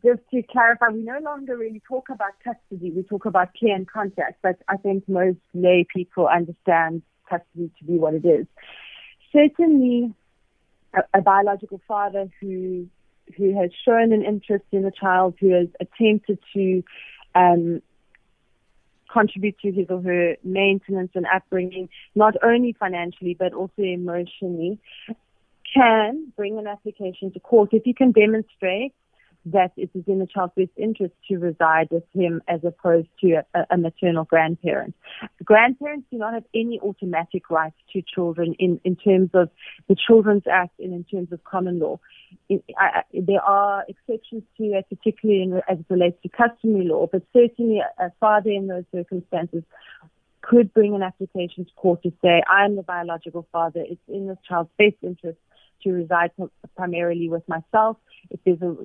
just 0.04 0.22
to 0.32 0.42
clarify, 0.44 0.90
we 0.90 1.02
no 1.02 1.20
longer 1.20 1.58
really 1.58 1.82
talk 1.88 2.10
about 2.10 2.32
custody. 2.44 2.92
We 2.92 3.04
talk 3.04 3.26
about 3.26 3.50
care 3.60 3.76
and 3.76 3.90
contact, 3.90 4.40
but 4.42 4.58
I 4.68 4.78
think 4.78 5.08
most 5.08 5.40
lay 5.54 5.86
people 5.94 6.28
understand 6.28 7.02
custody 7.30 7.72
to 7.80 7.86
be 7.86 7.98
what 7.98 8.14
it 8.14 8.26
is. 8.26 8.46
Certainly, 9.32 10.14
a, 10.94 11.20
a 11.20 11.22
biological 11.22 11.82
father 11.88 12.30
who 12.40 12.88
who 13.38 13.58
has 13.60 13.72
shown 13.86 14.12
an 14.12 14.24
interest 14.24 14.66
in 14.72 14.84
the 14.84 14.92
child, 14.92 15.36
who 15.40 15.54
has 15.54 15.68
attempted 15.80 16.38
to 16.54 16.84
um, 17.36 17.82
contribute 19.12 19.58
to 19.60 19.72
his 19.72 19.88
or 19.90 20.02
her 20.02 20.36
maintenance 20.44 21.12
and 21.16 21.26
upbringing, 21.34 21.88
not 22.16 22.36
only 22.44 22.76
financially 22.78 23.36
but 23.38 23.54
also 23.54 23.82
emotionally, 23.82 24.80
can 25.74 26.32
bring 26.36 26.58
an 26.60 26.68
application 26.68 27.32
to 27.32 27.40
court 27.40 27.70
if 27.72 27.88
you 27.88 27.94
can 27.94 28.12
demonstrate 28.12 28.94
that 29.46 29.72
it 29.76 29.90
is 29.94 30.04
in 30.08 30.20
the 30.20 30.28
child's 30.28 30.54
best 30.56 30.72
interest 30.78 31.14
to 31.28 31.38
reside 31.38 31.90
with 31.92 32.04
him 32.14 32.42
as 32.48 32.62
opposed 32.64 33.10
to 33.22 33.44
a, 33.54 33.66
a 33.72 33.78
maternal 33.78 34.24
grandparent. 34.24 34.96
Grandparents 35.44 36.08
do 36.12 36.18
not 36.18 36.34
have 36.34 36.46
any 36.56 36.80
automatic 36.80 37.50
rights 37.50 37.76
to 37.92 38.02
children 38.02 38.56
in, 38.60 38.80
in 38.86 38.96
terms 38.96 39.30
of 39.34 39.50
the 39.90 39.96
Children's 39.96 40.44
Act 40.50 40.80
and 40.80 40.94
in 40.94 41.04
terms 41.04 41.32
of 41.32 41.44
common 41.44 41.80
law. 41.80 42.00
It, 42.48 42.64
I, 42.78 43.04
there 43.14 43.42
are 43.42 43.84
exceptions 43.88 44.44
to 44.58 44.72
that, 44.72 44.90
particularly 44.90 45.44
in, 45.44 45.62
as 45.68 45.80
it 45.80 45.86
relates 45.90 46.22
to 46.24 46.30
customary 46.30 46.86
law, 46.86 47.08
but 47.12 47.24
certainly 47.34 47.82
a, 48.00 48.12
father 48.20 48.50
in 48.50 48.68
those 48.68 48.86
circumstances 48.94 49.64
could 50.42 50.74
bring 50.74 50.94
an 50.96 51.04
application 51.04 51.66
to 51.66 51.72
court 51.76 52.04
to 52.04 52.12
say, 52.22 52.42
I 52.50 52.66
am 52.66 52.76
the 52.76 52.84
biological 52.84 53.48
father. 53.52 53.84
It's 53.88 54.02
in 54.08 54.28
this 54.28 54.38
child's 54.48 54.70
best 54.78 54.96
interest 55.02 55.38
to 55.84 55.92
reside 55.92 56.32
primarily 56.76 57.30
with 57.30 57.48
myself. 57.48 57.98
If 58.30 58.40
there's 58.46 58.62
a 58.62 58.76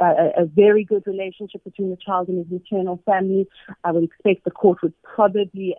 a, 0.00 0.42
a, 0.42 0.44
very 0.46 0.84
good 0.84 1.04
relationship 1.06 1.64
between 1.64 1.90
the 1.90 1.96
child 1.96 2.28
and 2.28 2.38
his 2.38 2.50
maternal 2.50 3.00
family. 3.04 3.46
I 3.84 3.92
would 3.92 4.04
expect 4.04 4.44
the 4.44 4.50
court 4.50 4.78
would 4.82 4.94
probably, 5.02 5.76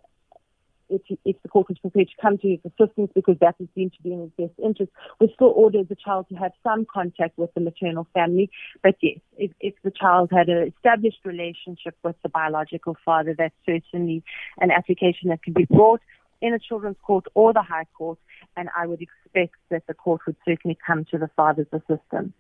if, 0.90 1.02
if 1.26 1.42
the 1.42 1.50
court 1.50 1.70
was 1.70 1.78
prepared 1.80 2.08
to 2.08 2.22
come 2.22 2.38
to 2.40 2.48
his 2.48 2.60
assistance 2.66 3.12
because 3.16 3.38
that 3.42 3.56
would 3.60 3.70
seem 3.76 3.90
to 3.90 4.02
be 4.04 4.14
in 4.14 4.22
his 4.22 4.32
best 4.38 4.60
interest, 4.64 4.92
would 5.20 5.32
still 5.34 5.54
order 5.56 5.84
the 5.84 5.96
child 5.96 6.28
to 6.30 6.36
have 6.36 6.52
some 6.64 6.86
contact 6.92 7.38
with 7.38 7.54
the 7.54 7.62
maternal 7.62 8.08
family. 8.14 8.50
But 8.82 8.96
yes, 9.02 9.20
if, 9.38 9.52
if 9.60 9.74
the 9.84 9.92
child 9.92 10.30
had 10.32 10.50
an 10.50 10.74
established 10.76 11.20
relationship 11.26 11.96
with 12.04 12.16
the 12.24 12.30
biological 12.30 12.98
father, 13.04 13.36
that's 13.38 13.56
certainly 13.66 14.24
an 14.60 14.72
application 14.72 15.30
that 15.30 15.44
can 15.44 15.54
be 15.54 15.66
brought 15.66 16.02
in 16.44 16.54
a 16.54 16.60
children's 16.60 16.98
court 17.02 17.26
or 17.34 17.54
the 17.54 17.62
high 17.62 17.86
court, 17.98 18.20
and 18.58 18.70
I 18.78 18.86
would 18.86 19.02
expect 19.02 19.56
that 19.72 19.88
the 19.88 19.94
court 19.94 20.22
would 20.28 20.36
certainly 20.46 20.78
come 20.86 21.06
to 21.06 21.18
the 21.18 21.30
father's 21.38 21.68
assistance. 21.72 22.34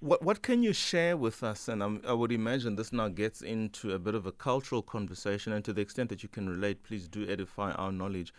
What 0.00 0.24
what 0.24 0.42
can 0.42 0.64
you 0.64 0.72
share 0.72 1.16
with 1.16 1.44
us? 1.44 1.68
And 1.68 1.82
I'm, 1.84 2.02
i 2.04 2.12
would 2.12 2.32
imagine 2.32 2.74
this 2.74 2.92
now 2.92 3.06
gets 3.08 3.42
into 3.42 3.92
a 3.92 3.98
bit 3.98 4.16
of 4.16 4.26
a 4.26 4.32
cultural 4.32 4.82
conversation, 4.82 5.52
and 5.52 5.64
to 5.64 5.72
the 5.72 5.80
extent 5.80 6.08
that 6.08 6.22
you 6.24 6.28
can 6.28 6.48
relate, 6.48 6.82
please 6.82 7.06
do 7.06 7.28
edify 7.28 7.70
our 7.72 7.92
knowledge. 7.92 8.34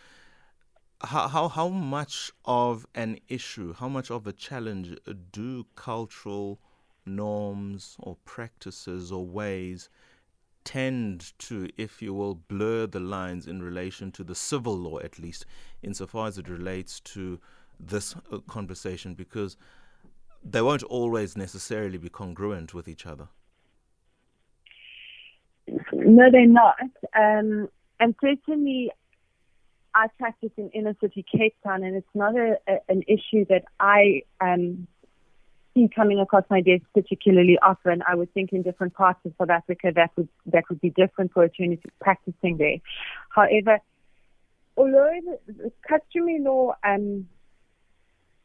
How 1.01 1.29
how 1.29 1.48
how 1.48 1.69
much 1.69 2.34
of 2.43 2.86
an 2.93 3.19
issue, 3.29 3.74
how 3.74 3.88
much 3.88 4.12
of 4.12 4.27
a 4.27 4.34
challenge 4.34 4.98
do 5.31 5.65
cultural 5.75 6.60
norms 7.05 7.96
or 8.00 8.17
practices 8.25 9.10
or 9.10 9.25
ways 9.25 9.89
tend 10.65 11.31
to, 11.39 11.69
if 11.77 12.01
you 12.01 12.13
will, 12.13 12.36
blur 12.36 12.86
the 12.86 13.00
lines 13.00 13.48
in 13.48 13.63
relation 13.63 14.12
to 14.12 14.25
the 14.25 14.36
civil 14.36 14.77
law, 14.77 15.00
at 15.00 15.17
least, 15.17 15.46
insofar 15.81 16.27
as 16.27 16.38
it 16.38 16.50
relates 16.50 17.00
to 17.00 17.39
this 17.79 18.13
uh, 18.29 18.39
conversation? 18.39 19.13
Because 19.13 19.55
they 20.43 20.62
won't 20.62 20.84
always 20.84 21.38
necessarily 21.38 21.98
be 21.98 22.10
congruent 22.10 22.74
with 22.74 22.88
each 22.88 23.05
other. 23.05 23.27
No, 25.93 26.31
they're 26.31 26.48
not. 26.48 26.75
Um, 27.15 27.69
and 28.00 28.15
certainly, 28.22 28.91
I 29.93 30.08
practice 30.17 30.51
in 30.58 30.69
inner 30.69 30.96
city 31.01 31.25
Cape 31.31 31.55
Town, 31.63 31.84
and 31.84 31.96
it's 31.96 32.08
not 32.15 32.36
a, 32.36 32.58
a, 32.67 32.79
an 32.89 33.03
issue 33.08 33.46
that 33.50 33.65
I 33.79 34.24
um, 34.41 34.88
see 35.74 35.89
coming 35.93 36.19
across 36.19 36.43
my 36.50 36.62
desk 36.62 36.84
particularly 36.93 37.58
often. 37.62 38.01
I 38.08 38.15
would 38.15 38.34
think 38.34 38.53
in 38.53 38.62
different 38.62 38.93
parts 38.93 39.19
of 39.25 39.34
South 39.38 39.50
Africa 39.50 39.91
that 39.96 40.12
would 40.15 40.29
that 40.48 40.63
would 40.69 40.81
be 40.81 40.89
different 40.89 41.34
for 41.34 41.43
attorneys 41.43 41.79
practicing 42.01 42.58
there. 42.58 42.77
However, 43.29 43.79
although 44.77 45.12
the, 45.25 45.53
the 45.53 45.72
customary 45.88 46.39
law 46.39 46.74
um, 46.84 47.27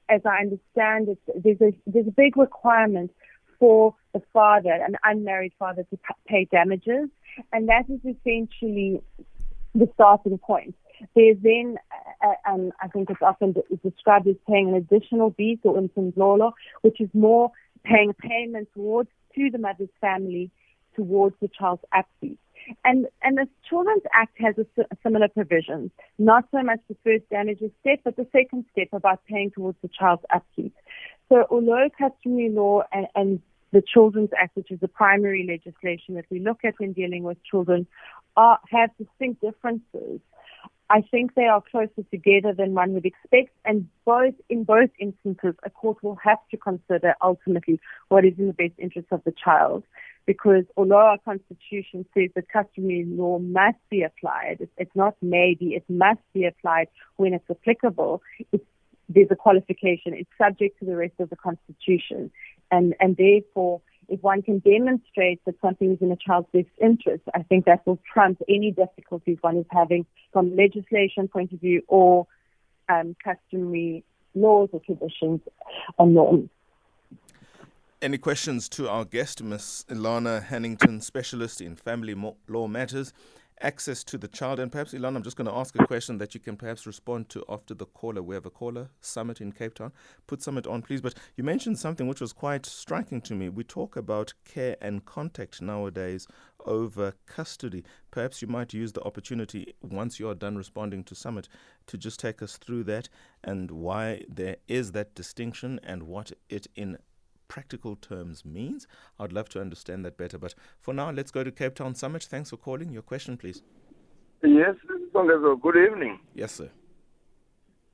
as 0.08 0.20
I 0.24 0.40
understand 0.40 1.08
it, 1.08 1.18
there's 1.42 1.60
a 1.60 1.76
there's 1.86 2.06
a 2.06 2.12
big 2.12 2.36
requirement 2.36 3.10
for 3.58 3.94
the 4.12 4.22
father, 4.32 4.72
an 4.72 4.96
unmarried 5.04 5.52
father, 5.58 5.84
to 5.90 5.98
pay 6.26 6.46
damages, 6.50 7.08
and 7.52 7.68
that 7.68 7.84
is 7.88 8.00
essentially 8.00 9.00
the 9.74 9.88
starting 9.94 10.38
point. 10.38 10.74
There's 11.14 11.36
then, 11.42 11.76
uh, 12.22 12.28
uh 12.28 12.52
um, 12.52 12.72
I 12.80 12.88
think 12.88 13.10
it's 13.10 13.22
often 13.22 13.54
described 13.82 14.28
as 14.28 14.36
paying 14.48 14.68
an 14.68 14.74
additional 14.74 15.30
beat 15.30 15.60
or 15.64 15.76
inhlawulo, 15.76 16.52
which 16.82 17.00
is 17.00 17.08
more 17.12 17.50
paying 17.84 18.12
payment 18.14 18.68
towards 18.74 19.10
to 19.34 19.50
the 19.50 19.58
mother's 19.58 19.88
family 20.00 20.50
towards 20.94 21.34
the 21.40 21.48
child's 21.48 21.82
upkeep. 21.92 22.38
And 22.84 23.06
and 23.22 23.36
the 23.38 23.48
Children's 23.68 24.02
Act 24.12 24.36
has 24.38 24.54
a, 24.58 24.66
similar 25.02 25.28
provisions. 25.28 25.90
Not 26.18 26.44
so 26.50 26.62
much 26.62 26.80
the 26.88 26.96
first 27.04 27.28
damages 27.30 27.70
step, 27.80 28.00
but 28.04 28.16
the 28.16 28.26
second 28.32 28.64
step 28.72 28.88
about 28.92 29.24
paying 29.26 29.50
towards 29.50 29.78
the 29.82 29.88
child's 29.88 30.24
upkeep. 30.32 30.74
So 31.28 31.46
although 31.50 31.88
customary 31.98 32.50
law 32.50 32.82
and, 32.92 33.06
and 33.14 33.40
the 33.72 33.82
Children's 33.82 34.30
Act, 34.38 34.56
which 34.56 34.70
is 34.70 34.80
the 34.80 34.88
primary 34.88 35.46
legislation 35.46 36.14
that 36.14 36.26
we 36.30 36.38
look 36.38 36.64
at 36.64 36.74
when 36.78 36.92
dealing 36.92 37.24
with 37.24 37.42
children, 37.44 37.86
are, 38.36 38.58
have 38.70 38.90
distinct 38.98 39.40
differences. 39.40 40.20
I 40.90 41.00
think 41.00 41.34
they 41.34 41.46
are 41.46 41.62
closer 41.70 42.02
together 42.10 42.52
than 42.52 42.74
one 42.74 42.92
would 42.92 43.06
expect, 43.06 43.50
and 43.64 43.88
both 44.04 44.34
in 44.48 44.64
both 44.64 44.90
instances, 44.98 45.54
a 45.64 45.70
court 45.70 46.02
will 46.02 46.18
have 46.22 46.38
to 46.50 46.56
consider 46.56 47.14
ultimately 47.22 47.80
what 48.08 48.24
is 48.24 48.34
in 48.38 48.48
the 48.48 48.52
best 48.52 48.74
interest 48.78 49.08
of 49.10 49.24
the 49.24 49.32
child 49.32 49.82
because 50.26 50.64
although 50.76 50.96
our 50.96 51.18
constitution 51.18 52.06
says 52.14 52.30
that 52.34 52.48
customary 52.48 53.04
law 53.06 53.38
must 53.38 53.78
be 53.90 54.02
applied, 54.02 54.68
it's 54.76 54.94
not 54.94 55.16
maybe, 55.20 55.74
it 55.74 55.84
must 55.88 56.20
be 56.32 56.46
applied 56.46 56.88
when 57.16 57.34
it's 57.34 57.48
applicable. 57.50 58.22
It's, 58.52 58.64
there's 59.08 59.28
a 59.30 59.36
qualification. 59.36 60.14
It's 60.14 60.30
subject 60.38 60.78
to 60.78 60.86
the 60.86 60.96
rest 60.96 61.14
of 61.18 61.28
the 61.28 61.36
constitution. 61.36 62.30
And, 62.70 62.94
and 63.00 63.16
therefore, 63.16 63.82
if 64.08 64.22
one 64.22 64.42
can 64.42 64.58
demonstrate 64.60 65.44
that 65.44 65.54
something 65.60 65.92
is 65.92 65.98
in 66.00 66.10
a 66.10 66.16
child's 66.16 66.48
best 66.52 66.68
interest, 66.80 67.22
I 67.34 67.42
think 67.42 67.66
that 67.66 67.86
will 67.86 67.98
trump 68.12 68.40
any 68.48 68.70
difficulties 68.70 69.38
one 69.40 69.58
is 69.58 69.66
having 69.70 70.06
from 70.32 70.56
legislation 70.56 71.28
point 71.28 71.52
of 71.52 71.60
view 71.60 71.82
or 71.88 72.26
um, 72.88 73.16
customary 73.22 74.04
laws 74.34 74.68
or 74.72 74.80
traditions 74.80 75.40
or 75.98 76.06
norms. 76.06 76.50
Any 78.04 78.18
questions 78.18 78.68
to 78.68 78.86
our 78.86 79.06
guest, 79.06 79.42
Ms. 79.42 79.86
Elana 79.88 80.46
Hannington, 80.46 81.02
specialist 81.02 81.62
in 81.62 81.74
family 81.74 82.14
law 82.48 82.66
matters, 82.66 83.14
access 83.62 84.04
to 84.04 84.18
the 84.18 84.28
child? 84.28 84.60
And 84.60 84.70
perhaps, 84.70 84.92
Elana, 84.92 85.16
I'm 85.16 85.22
just 85.22 85.38
going 85.38 85.46
to 85.46 85.54
ask 85.54 85.74
a 85.74 85.86
question 85.86 86.18
that 86.18 86.34
you 86.34 86.40
can 86.40 86.58
perhaps 86.58 86.86
respond 86.86 87.30
to 87.30 87.42
after 87.48 87.72
the 87.72 87.86
caller. 87.86 88.22
We 88.22 88.34
have 88.34 88.44
a 88.44 88.50
caller 88.50 88.90
summit 89.00 89.40
in 89.40 89.52
Cape 89.52 89.76
Town. 89.76 89.90
Put 90.26 90.42
summit 90.42 90.66
on, 90.66 90.82
please. 90.82 91.00
But 91.00 91.14
you 91.36 91.44
mentioned 91.44 91.78
something 91.78 92.06
which 92.06 92.20
was 92.20 92.34
quite 92.34 92.66
striking 92.66 93.22
to 93.22 93.34
me. 93.34 93.48
We 93.48 93.64
talk 93.64 93.96
about 93.96 94.34
care 94.44 94.76
and 94.82 95.06
contact 95.06 95.62
nowadays 95.62 96.28
over 96.66 97.14
custody. 97.24 97.84
Perhaps 98.10 98.42
you 98.42 98.48
might 98.48 98.74
use 98.74 98.92
the 98.92 99.02
opportunity 99.04 99.72
once 99.80 100.20
you 100.20 100.28
are 100.28 100.34
done 100.34 100.58
responding 100.58 101.04
to 101.04 101.14
Summit 101.14 101.48
to 101.86 101.96
just 101.96 102.20
take 102.20 102.42
us 102.42 102.58
through 102.58 102.84
that 102.84 103.08
and 103.42 103.70
why 103.70 104.24
there 104.28 104.56
is 104.68 104.92
that 104.92 105.14
distinction 105.14 105.80
and 105.82 106.02
what 106.02 106.32
it 106.50 106.66
in 106.76 106.98
practical 107.48 107.96
terms 107.96 108.44
means. 108.44 108.86
I'd 109.18 109.32
love 109.32 109.48
to 109.50 109.60
understand 109.60 110.04
that 110.04 110.16
better. 110.16 110.38
But 110.38 110.54
for 110.80 110.94
now, 110.94 111.10
let's 111.10 111.30
go 111.30 111.44
to 111.44 111.50
Cape 111.50 111.74
Town 111.74 111.94
Summit. 111.94 112.24
Thanks 112.24 112.50
for 112.50 112.56
calling. 112.56 112.90
Your 112.90 113.02
question, 113.02 113.36
please. 113.36 113.62
Yes, 114.42 114.74
good 115.12 115.76
evening. 115.76 116.20
Yes, 116.34 116.52
sir. 116.52 116.70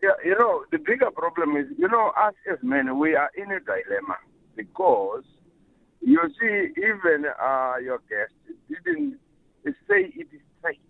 Yeah, 0.03 0.11
you 0.25 0.37
know, 0.39 0.65
the 0.73 0.79
bigger 0.79 1.11
problem 1.11 1.57
is, 1.57 1.67
you 1.77 1.87
know, 1.87 2.13
us 2.19 2.35
as 2.51 2.59
men, 2.63 2.99
we 2.99 3.15
are 3.15 3.31
in 3.37 3.53
a 3.53 3.61
dilemma 3.61 4.17
because 4.57 5.25
you 6.01 6.19
see, 6.41 6.73
even 6.81 7.27
uh, 7.41 7.75
your 7.83 7.99
guest 8.09 8.33
didn't 8.69 9.19
say 9.65 10.13
it 10.17 10.29
is 10.33 10.41
straight 10.59 10.81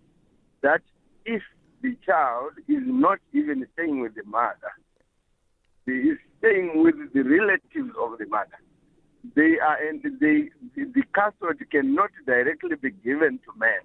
that 0.61 0.81
if 1.25 1.41
the 1.81 1.97
child 2.05 2.53
is 2.67 2.83
not 2.85 3.19
even 3.33 3.67
staying 3.73 4.01
with 4.01 4.15
the 4.15 4.23
mother, 4.25 4.71
he 4.77 4.90
is 5.87 6.17
staying 6.39 6.83
with 6.83 6.95
the 7.13 7.21
relatives 7.21 7.95
of 7.99 8.17
the 8.17 8.25
mother. 8.27 8.59
They 9.35 9.59
are 9.59 9.77
and 9.87 10.01
they 10.19 10.49
the, 10.75 10.85
the 10.93 11.03
custody 11.13 11.65
cannot 11.71 12.09
directly 12.25 12.75
be 12.75 12.91
given 12.91 13.39
to 13.45 13.51
men 13.57 13.81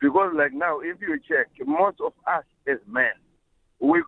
because 0.00 0.32
like 0.36 0.52
now 0.52 0.78
if 0.80 1.00
you 1.00 1.18
check 1.28 1.48
most 1.66 2.00
of 2.00 2.12
us 2.26 2.44
as 2.68 2.78
men 2.86 3.12
we 3.80 4.02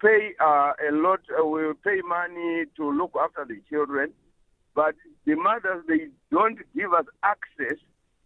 pay 0.00 0.30
uh, 0.40 0.72
a 0.88 0.92
lot 0.92 1.20
uh, 1.38 1.44
we 1.44 1.62
pay 1.84 2.00
money 2.06 2.64
to 2.76 2.90
look 2.90 3.12
after 3.20 3.44
the 3.44 3.60
children 3.68 4.10
but 4.74 4.94
the 5.26 5.34
mothers 5.34 5.84
they 5.86 6.08
don't 6.30 6.58
give 6.74 6.92
us 6.94 7.04
access 7.22 7.78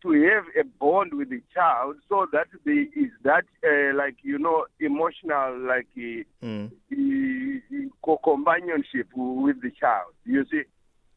to 0.07 0.23
have 0.23 0.45
a 0.59 0.65
bond 0.79 1.15
with 1.15 1.31
the 1.31 1.43
child 1.53 1.97
so 2.09 2.27
that 2.33 2.47
there 2.65 2.83
is 2.83 3.11
that 3.25 3.45
uh, 3.65 3.97
like 3.97 4.17
you 4.23 4.39
know 4.39 4.67
emotional 4.81 5.59
like 5.67 5.87
uh, 5.97 6.45
mm. 6.45 6.71
uh, 6.93 8.17
companionship 8.23 9.09
with 9.15 9.61
the 9.63 9.71
child 9.81 10.13
you 10.25 10.45
see 10.51 10.63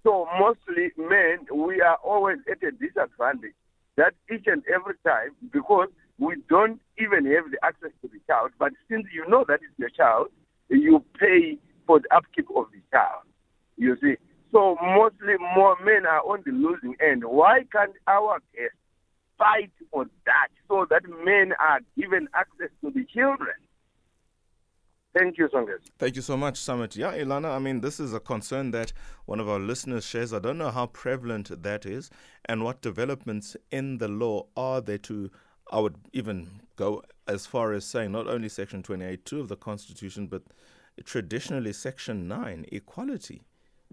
so 0.03 0.27
mostly 0.39 0.91
men 0.97 1.37
we 1.53 1.81
are 1.81 1.97
always 2.03 2.37
at 2.49 2.57
a 2.63 2.71
disadvantage 2.71 3.53
that 3.95 4.13
each 4.33 4.45
and 4.47 4.63
every 4.73 4.95
time 5.05 5.31
because 5.51 5.89
we 6.17 6.35
don't 6.49 6.81
even 6.97 7.25
have 7.25 7.51
the 7.51 7.57
access 7.63 7.91
to 8.01 8.07
the 8.07 8.19
child 8.27 8.49
but 8.57 8.71
since 8.89 9.05
you 9.13 9.27
know 9.29 9.45
that 9.47 9.59
is 9.61 9.73
your 9.77 9.89
child 9.89 10.27
you 10.69 11.03
pay 11.19 11.57
for 11.85 11.99
the 11.99 12.15
upkeep 12.15 12.47
of 12.55 12.65
the 12.71 12.81
child 12.91 13.23
you 13.77 13.95
see 14.01 14.15
So 14.51 14.77
mostly 14.81 15.35
more 15.55 15.75
men 15.83 16.05
are 16.05 16.21
on 16.21 16.41
the 16.45 16.51
losing 16.51 16.95
end. 16.99 17.23
Why 17.23 17.65
can't 17.71 17.93
our 18.07 18.39
guests 18.55 18.77
fight 19.39 19.71
for 19.91 20.05
that 20.25 20.49
so 20.67 20.85
that 20.91 21.01
men 21.25 21.53
are 21.59 21.79
given 21.97 22.27
access 22.35 22.69
to 22.81 22.91
the 22.91 23.05
children? 23.05 23.55
Thank 25.17 25.39
you, 25.39 25.47
Songes. 25.47 25.79
Thank 25.97 26.15
you 26.15 26.21
so 26.21 26.37
much, 26.37 26.57
Summit. 26.57 26.95
Yeah, 26.95 27.13
Elana, 27.13 27.55
I 27.55 27.59
mean, 27.59 27.81
this 27.81 27.99
is 27.99 28.13
a 28.13 28.19
concern 28.19 28.69
that 28.71 28.93
one 29.25 29.39
of 29.39 29.49
our 29.49 29.57
listeners 29.57 30.05
shares. 30.05 30.33
I 30.33 30.39
don't 30.39 30.59
know 30.59 30.69
how 30.69 30.85
prevalent 30.85 31.63
that 31.63 31.85
is 31.85 32.11
and 32.45 32.63
what 32.63 32.81
developments 32.81 33.57
in 33.71 33.97
the 33.97 34.07
law 34.07 34.45
are 34.55 34.81
there 34.81 34.99
to, 34.99 35.31
I 35.71 35.79
would 35.79 35.95
even 36.13 36.61
go 36.75 37.01
as 37.27 37.47
far 37.47 37.73
as 37.73 37.85
saying 37.85 38.11
not 38.11 38.27
only 38.27 38.49
Section 38.49 38.83
28.2 38.83 39.39
of 39.39 39.47
the 39.47 39.55
Constitution, 39.55 40.27
but 40.27 40.43
traditionally 41.03 41.73
Section 41.73 42.27
9, 42.27 42.67
equality. 42.71 43.41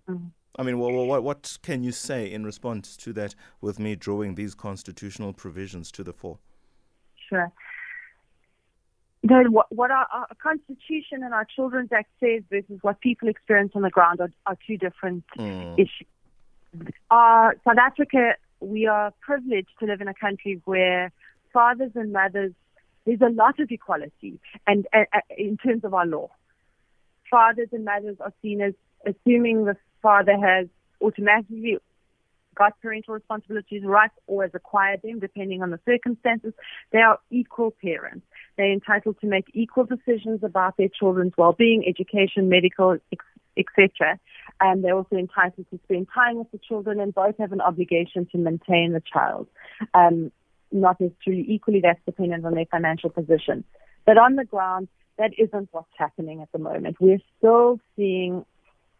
Mm-hmm. 0.09 0.27
I 0.59 0.63
mean, 0.63 0.79
what, 0.79 0.93
what, 0.93 1.23
what 1.23 1.59
can 1.63 1.83
you 1.83 1.93
say 1.93 2.31
in 2.31 2.45
response 2.45 2.97
to 2.99 3.13
that 3.15 3.35
with 3.61 3.79
me 3.79 3.95
drawing 3.95 4.35
these 4.35 4.55
constitutional 4.55 5.33
provisions 5.33 5.93
to 5.93 6.05
the 6.05 6.13
fore? 6.13 6.39
Sure. 7.29 7.53
No, 9.23 9.43
what, 9.45 9.67
what 9.75 9.91
our, 9.91 10.07
our, 10.13 10.29
Constitution 10.41 11.23
and 11.23 11.35
our 11.35 11.45
Children's 11.45 11.91
Act 11.93 12.09
says 12.21 12.43
versus 12.49 12.79
what 12.83 13.01
people 13.01 13.29
experience 13.29 13.73
on 13.75 13.83
the 13.83 13.91
ground 13.91 14.21
are, 14.21 14.31
are 14.47 14.57
two 14.67 14.77
different 14.77 15.25
mm. 15.37 15.75
issues. 15.75 16.93
Our, 17.11 17.57
South 17.67 17.79
Africa, 17.79 18.35
we 18.61 18.87
are 18.87 19.13
privileged 19.21 19.71
to 19.81 19.87
live 19.87 20.01
in 20.01 20.09
a 20.09 20.15
country 20.15 20.61
where 20.65 21.13
fathers 21.53 21.93
and 21.95 22.13
mothers, 22.13 22.53
there's 23.05 23.21
a 23.21 23.31
lot 23.31 23.59
of 23.59 23.71
equality 23.71 24.39
and 24.67 24.87
uh, 24.93 25.05
in 25.37 25.57
terms 25.57 25.85
of 25.85 25.93
our 25.93 26.07
law. 26.07 26.31
Fathers 27.31 27.69
and 27.73 27.85
mothers 27.85 28.17
are 28.21 28.33
seen 28.43 28.61
as 28.61 28.75
assuming 29.05 29.65
the 29.65 29.77
father 30.03 30.37
has 30.39 30.67
automatically 31.01 31.79
got 32.57 32.81
parental 32.81 33.15
responsibilities 33.15 33.83
right 33.85 34.11
or 34.27 34.43
has 34.43 34.53
acquired 34.55 35.03
them, 35.03 35.21
depending 35.21 35.63
on 35.63 35.71
the 35.71 35.79
circumstances. 35.85 36.53
They 36.91 36.99
are 36.99 37.19
equal 37.31 37.75
parents. 37.83 38.27
They're 38.57 38.73
entitled 38.73 39.21
to 39.21 39.27
make 39.27 39.45
equal 39.53 39.85
decisions 39.85 40.43
about 40.43 40.77
their 40.77 40.89
children's 40.89 41.35
well-being, 41.37 41.85
education, 41.87 42.49
medical, 42.49 42.97
etc. 43.57 44.19
And 44.61 44.83
they're 44.83 44.97
also 44.97 45.17
entitled 45.17 45.67
to 45.71 45.79
spend 45.85 46.09
time 46.13 46.39
with 46.39 46.51
the 46.51 46.59
children, 46.59 46.99
and 46.99 47.15
both 47.15 47.37
have 47.39 47.53
an 47.53 47.61
obligation 47.61 48.27
to 48.33 48.39
maintain 48.39 48.93
the 48.93 49.03
child. 49.13 49.47
Um, 49.93 50.33
not 50.73 51.01
necessarily 51.01 51.45
equally, 51.49 51.81
that's 51.83 52.01
dependent 52.07 52.45
on 52.45 52.55
their 52.55 52.67
financial 52.67 53.11
position. 53.11 53.65
But 54.07 54.19
on 54.19 54.37
the 54.37 54.45
ground, 54.45 54.89
that 55.19 55.33
isn't 55.39 55.69
what's 55.73 55.89
happening 55.97 56.43
at 56.43 56.51
the 56.53 56.59
moment. 56.59 56.97
We're 57.01 57.21
still 57.39 57.81
seeing 57.97 58.45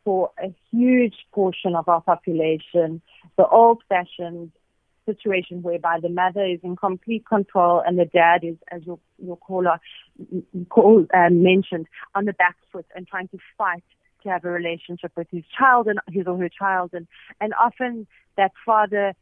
for 0.07 0.31
a 0.41 0.55
huge 0.71 1.17
portion 1.35 1.75
of 1.75 1.89
our 1.89 2.01
population 2.01 3.03
the 3.37 3.47
old 3.49 3.83
fashioned 3.89 4.53
situation 5.05 5.63
whereby 5.63 5.99
the 6.01 6.09
mother 6.09 6.45
is 6.45 6.61
in 6.63 6.77
complete 6.77 7.27
control 7.27 7.83
and 7.85 7.99
the 7.99 8.05
dad 8.05 8.45
is, 8.45 8.57
as 8.71 8.83
your, 8.87 8.99
your 9.19 9.37
caller 9.37 9.79
call, 10.69 11.07
um, 11.13 11.43
mentioned, 11.43 11.87
on 12.15 12.25
the 12.25 12.33
back 12.33 12.57
foot 12.71 12.87
and 12.95 13.07
trying 13.07 13.29
to 13.29 13.39
fight 13.59 13.85
to 14.23 14.29
have 14.29 14.45
a 14.45 14.51
relationship 14.51 15.13
with 15.17 15.29
his 15.31 15.45
child 15.57 15.87
and 15.87 15.99
his 16.09 16.27
or 16.27 16.37
her 16.39 16.49
child. 16.49 16.91
And, 16.93 17.07
and 17.41 17.53
often 17.55 18.07
that 18.37 18.53
father 18.65 19.15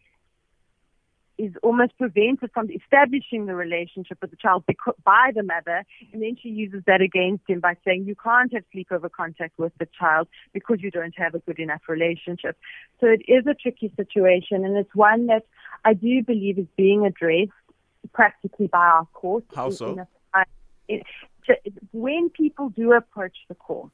is 1.38 1.52
almost 1.62 1.96
prevented 1.98 2.50
from 2.52 2.70
establishing 2.70 3.46
the 3.46 3.54
relationship 3.54 4.18
with 4.20 4.30
the 4.30 4.36
child 4.36 4.64
by 5.04 5.30
the 5.34 5.42
mother, 5.42 5.84
and 6.12 6.22
then 6.22 6.36
she 6.40 6.48
uses 6.48 6.82
that 6.86 7.00
against 7.00 7.44
him 7.48 7.60
by 7.60 7.76
saying 7.84 8.04
you 8.06 8.14
can't 8.14 8.52
have 8.52 8.64
sleepover 8.74 9.10
contact 9.10 9.58
with 9.58 9.72
the 9.78 9.88
child 9.98 10.28
because 10.52 10.78
you 10.80 10.90
don't 10.90 11.14
have 11.16 11.34
a 11.34 11.40
good 11.40 11.58
enough 11.58 11.82
relationship. 11.88 12.56
So 13.00 13.06
it 13.06 13.22
is 13.26 13.46
a 13.46 13.54
tricky 13.54 13.92
situation, 13.96 14.64
and 14.64 14.76
it's 14.76 14.94
one 14.94 15.26
that 15.26 15.44
I 15.84 15.94
do 15.94 16.22
believe 16.22 16.58
is 16.58 16.66
being 16.76 17.04
addressed 17.04 17.50
practically 18.12 18.68
by 18.68 18.86
our 18.86 19.06
court. 19.06 19.44
How 19.54 19.70
so? 19.70 19.92
In, 19.92 20.06
in 20.88 21.02
a, 21.48 21.54
when 21.92 22.30
people 22.30 22.70
do 22.70 22.92
approach 22.92 23.36
the 23.48 23.54
court, 23.54 23.92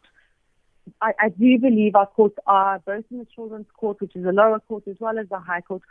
I, 1.00 1.12
I 1.18 1.28
do 1.28 1.58
believe 1.58 1.94
our 1.94 2.06
courts 2.06 2.36
are, 2.46 2.78
both 2.80 3.04
in 3.10 3.18
the 3.18 3.26
Children's 3.34 3.66
Court, 3.76 4.00
which 4.00 4.16
is 4.16 4.24
a 4.24 4.30
lower 4.30 4.60
court, 4.60 4.84
as 4.88 4.96
well 5.00 5.18
as 5.18 5.28
the 5.28 5.38
High 5.38 5.60
Court, 5.60 5.82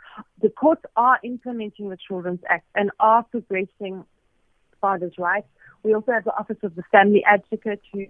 the 0.42 0.50
courts 0.50 0.82
are 0.96 1.18
implementing 1.22 1.88
the 1.88 1.96
Children's 1.96 2.40
Act 2.48 2.66
and 2.74 2.90
are 3.00 3.22
progressing 3.24 4.04
fathers' 4.80 5.14
rights. 5.18 5.46
We 5.82 5.94
also 5.94 6.12
have 6.12 6.24
the 6.24 6.36
Office 6.36 6.58
of 6.62 6.74
the 6.74 6.82
Family 6.90 7.22
Advocate, 7.26 7.80
who, 7.92 8.06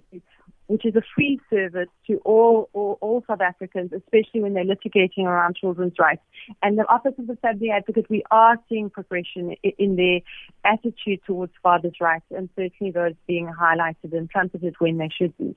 which 0.66 0.85
is 0.85 0.94
a 0.97 1.02
free 1.14 1.40
service 1.50 1.88
to 2.06 2.18
all, 2.25 2.68
all, 2.73 2.99
all 3.00 3.25
South 3.26 3.40
Africans, 3.40 3.92
especially 3.92 4.40
when 4.40 4.54
they're 4.54 4.64
litigating 4.64 5.25
around 5.25 5.56
children's 5.56 5.94
rights. 5.99 6.23
And 6.62 6.78
the 6.78 6.88
Office 6.88 7.14
of 7.18 7.26
the 7.26 7.37
Family 7.37 7.70
Advocate, 7.70 8.06
we 8.09 8.23
are 8.30 8.56
seeing 8.68 8.90
progression 8.90 9.54
in 9.78 9.97
their 9.97 10.20
attitude 10.64 11.20
towards 11.26 11.52
fathers' 11.62 11.94
rights, 12.00 12.26
and 12.30 12.49
certainly 12.56 12.92
those 12.92 13.14
being 13.26 13.47
highlighted 13.47 14.12
and 14.12 14.31
trumpeted 14.31 14.74
when 14.79 14.98
they 14.98 15.09
should 15.16 15.37
be. 15.38 15.55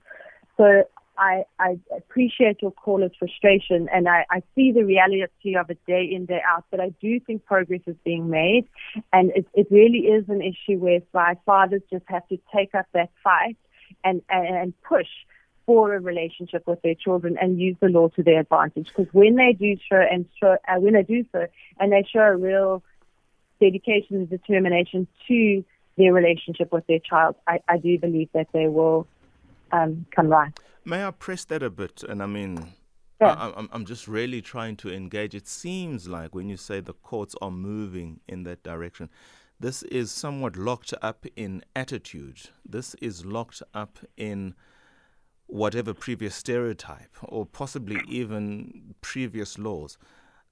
So 0.58 0.84
I, 1.18 1.44
I 1.60 1.80
appreciate 1.96 2.62
your 2.62 2.72
caller's 2.72 3.12
frustration 3.18 3.88
and 3.94 4.08
I, 4.08 4.26
I 4.32 4.42
see 4.56 4.72
the 4.72 4.84
reality 4.84 5.56
of 5.56 5.70
it 5.70 5.80
day 5.86 6.10
in, 6.12 6.26
day 6.26 6.42
out, 6.48 6.66
but 6.72 6.80
I 6.80 6.90
do 7.02 7.20
think 7.20 7.46
progress 7.46 7.82
is 7.86 7.96
being 8.04 8.30
made. 8.30 8.68
And 9.12 9.32
it, 9.36 9.48
it 9.54 9.68
really 9.70 10.08
is 10.08 10.28
an 10.30 10.42
issue 10.42 10.80
whereby 10.80 11.38
fathers 11.46 11.82
just 11.92 12.06
have 12.08 12.28
to 12.30 12.38
take 12.56 12.74
up 12.74 12.88
that 12.94 13.12
fight 13.24 13.58
and, 14.04 14.22
and, 14.30 14.56
and 14.56 14.82
push 14.82 15.08
for 15.66 15.94
a 15.94 16.00
relationship 16.00 16.64
with 16.68 16.82
their 16.82 16.96
children 16.96 17.38
and 17.40 17.60
use 17.60 17.78
the 17.80 17.88
law 17.88 18.10
to 18.10 18.24
their 18.24 18.42
advantage. 18.42 18.88
Because 18.88 19.14
when 19.14 19.36
they 19.36 19.54
do 19.54 19.78
show 19.90 20.02
and 20.02 20.26
show, 20.40 20.58
uh, 20.68 20.80
when 20.80 20.94
they 20.94 21.04
do 21.04 21.26
so, 21.32 21.48
and 21.80 21.92
they 21.92 22.04
show 22.12 22.20
a 22.20 22.36
real 22.36 22.84
dedication 23.62 24.18
and 24.18 24.30
determination 24.30 25.08
to 25.28 25.64
their 25.98 26.12
relationship 26.12 26.72
with 26.74 26.86
their 26.88 27.00
child, 27.00 27.36
I, 27.48 27.60
I 27.68 27.78
do 27.78 27.98
believe 27.98 28.30
that 28.34 28.48
they 28.52 28.68
will 28.68 29.08
um, 29.72 30.06
come 30.14 30.28
right. 30.28 30.52
May 30.86 31.06
I 31.06 31.12
press 31.12 31.46
that 31.46 31.64
a 31.64 31.70
bit? 31.70 32.04
And 32.04 32.22
I 32.22 32.26
mean, 32.26 32.74
I, 33.22 33.54
I'm, 33.56 33.70
I'm 33.72 33.86
just 33.86 34.08
really 34.08 34.42
trying 34.42 34.76
to 34.78 34.92
engage. 34.94 35.34
It 35.34 35.48
seems 35.48 36.08
like 36.08 36.36
when 36.36 36.50
you 36.50 36.58
say 36.58 36.82
the 36.82 36.94
courts 36.94 37.36
are 37.42 37.52
moving 37.52 38.20
in 38.28 38.44
that 38.44 38.64
direction, 38.64 39.10
this 39.60 39.84
is 39.84 40.12
somewhat 40.12 40.58
locked 40.58 40.94
up 41.02 41.26
in 41.36 41.64
attitude. 41.76 42.50
This 42.66 42.96
is 42.96 43.26
locked 43.26 43.64
up 43.74 44.00
in 44.18 44.56
whatever 45.48 45.94
previous 45.94 46.36
stereotype 46.36 47.16
or 47.24 47.46
possibly 47.46 48.02
even 48.10 48.96
previous 49.02 49.58
laws. 49.58 49.98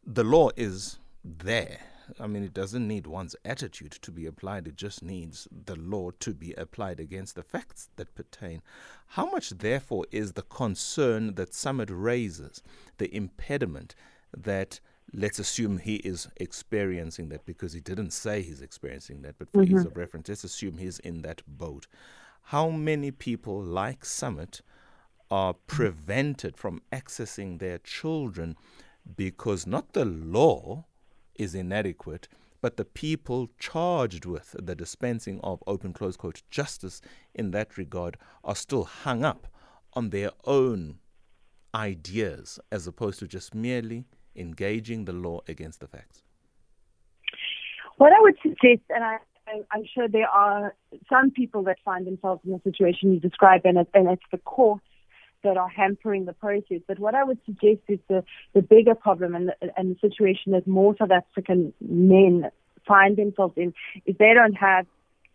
The 0.05 0.23
law 0.23 0.49
is 0.55 0.99
there. 1.25 1.79
I 2.19 2.27
mean, 2.27 2.43
it 2.43 2.53
doesn't 2.53 2.87
need 2.87 3.07
one's 3.07 3.35
attitude 3.45 3.91
to 3.91 4.11
be 4.11 4.25
applied, 4.25 4.67
it 4.67 4.75
just 4.75 5.03
needs 5.03 5.47
the 5.65 5.75
law 5.75 6.11
to 6.19 6.33
be 6.33 6.53
applied 6.53 6.99
against 6.99 7.35
the 7.35 7.43
facts 7.43 7.89
that 7.95 8.15
pertain. 8.15 8.61
How 9.07 9.29
much, 9.29 9.49
therefore, 9.51 10.05
is 10.11 10.33
the 10.33 10.41
concern 10.43 11.35
that 11.35 11.53
Summit 11.53 11.89
raises, 11.91 12.61
the 12.97 13.13
impediment 13.15 13.95
that 14.35 14.79
let's 15.13 15.39
assume 15.39 15.77
he 15.79 15.95
is 15.97 16.27
experiencing 16.37 17.29
that 17.29 17.45
because 17.45 17.73
he 17.73 17.81
didn't 17.81 18.11
say 18.11 18.41
he's 18.41 18.61
experiencing 18.61 19.21
that, 19.23 19.35
but 19.37 19.51
for 19.51 19.63
mm-hmm. 19.63 19.77
ease 19.77 19.85
of 19.85 19.97
reference, 19.97 20.29
let's 20.29 20.43
assume 20.43 20.77
he's 20.77 20.99
in 20.99 21.21
that 21.21 21.41
boat. 21.47 21.87
How 22.43 22.69
many 22.69 23.11
people 23.11 23.61
like 23.61 24.05
Summit 24.05 24.61
are 25.29 25.53
prevented 25.53 26.57
from 26.57 26.81
accessing 26.91 27.59
their 27.59 27.77
children 27.79 28.55
because 29.15 29.65
not 29.65 29.93
the 29.93 30.05
law 30.05 30.85
is 31.41 31.55
inadequate, 31.55 32.27
but 32.61 32.77
the 32.77 32.85
people 32.85 33.49
charged 33.57 34.25
with 34.25 34.55
the 34.59 34.75
dispensing 34.75 35.39
of 35.41 35.63
open 35.65 35.93
close 35.93 36.15
quote 36.15 36.43
justice 36.51 37.01
in 37.33 37.51
that 37.51 37.77
regard 37.77 38.17
are 38.43 38.55
still 38.55 38.83
hung 38.83 39.23
up 39.23 39.47
on 39.93 40.11
their 40.11 40.31
own 40.45 40.99
ideas 41.73 42.59
as 42.71 42.85
opposed 42.85 43.19
to 43.19 43.27
just 43.27 43.55
merely 43.55 44.05
engaging 44.35 45.05
the 45.05 45.13
law 45.13 45.41
against 45.47 45.79
the 45.79 45.87
facts. 45.87 46.23
What 47.97 48.13
I 48.13 48.21
would 48.21 48.35
suggest, 48.41 48.83
and 48.89 49.03
I, 49.03 49.17
I'm 49.71 49.85
sure 49.93 50.07
there 50.07 50.29
are 50.29 50.75
some 51.09 51.31
people 51.31 51.63
that 51.63 51.77
find 51.83 52.05
themselves 52.05 52.41
in 52.45 52.51
the 52.51 52.61
situation 52.63 53.13
you 53.13 53.19
describe, 53.19 53.61
and, 53.65 53.77
it, 53.77 53.87
and 53.93 54.07
it's 54.09 54.23
the 54.31 54.37
courts 54.37 54.85
that 55.43 55.57
are 55.57 55.69
hampering 55.69 56.25
the 56.25 56.33
process. 56.33 56.81
But 56.87 56.99
what 56.99 57.15
I 57.15 57.23
would 57.23 57.39
suggest 57.45 57.81
is 57.87 57.99
the, 58.07 58.23
the 58.53 58.61
bigger 58.61 58.95
problem 58.95 59.35
and 59.35 59.49
the, 59.49 59.55
and 59.77 59.95
the 59.95 59.99
situation 59.99 60.51
that 60.53 60.67
more 60.67 60.95
South 60.97 61.11
African 61.11 61.73
men 61.81 62.51
find 62.87 63.17
themselves 63.17 63.53
in 63.57 63.73
is 64.05 64.15
they 64.17 64.33
don't 64.33 64.53
have 64.53 64.85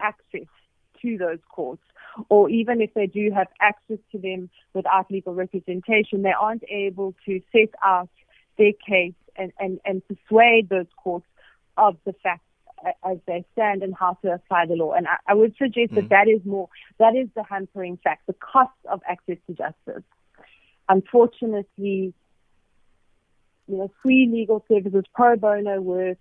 access 0.01 0.49
to 1.03 1.19
those 1.19 1.38
courts. 1.49 1.83
Or 2.29 2.49
even 2.49 2.81
if 2.81 2.95
they 2.95 3.07
do 3.07 3.31
have 3.35 3.49
access 3.61 3.99
to 4.12 4.19
them 4.19 4.49
without 4.73 5.11
legal 5.11 5.35
representation, 5.35 6.23
they 6.23 6.33
aren't 6.33 6.64
able 6.71 7.14
to 7.27 7.40
set 7.53 7.75
out 7.85 8.09
their 8.57 8.73
case 8.73 9.14
and, 9.37 9.53
and, 9.59 9.81
and 9.85 10.03
persuade 10.09 10.69
those 10.71 10.87
courts 10.97 11.27
of 11.77 11.97
the 12.07 12.14
facts 12.23 12.42
as 13.04 13.18
they 13.26 13.44
stand 13.52 13.82
and 13.82 13.94
how 13.94 14.18
to 14.22 14.34
apply 14.34 14.66
the 14.66 14.74
law. 14.74 14.92
And 14.92 15.06
I, 15.06 15.16
I 15.28 15.34
would 15.34 15.54
suggest 15.56 15.92
mm. 15.92 15.96
that 15.96 16.08
that 16.10 16.28
is 16.28 16.44
more, 16.44 16.68
that 16.98 17.14
is 17.16 17.28
the 17.34 17.42
hampering 17.42 17.98
fact, 18.02 18.26
the 18.26 18.34
cost 18.34 18.76
of 18.90 19.00
access 19.08 19.38
to 19.46 19.54
justice. 19.54 20.04
Unfortunately, 20.88 22.14
you 23.68 23.76
know, 23.76 23.90
free 24.02 24.28
legal 24.30 24.64
services, 24.68 25.04
pro 25.14 25.36
bono 25.36 25.80
work 25.80 26.18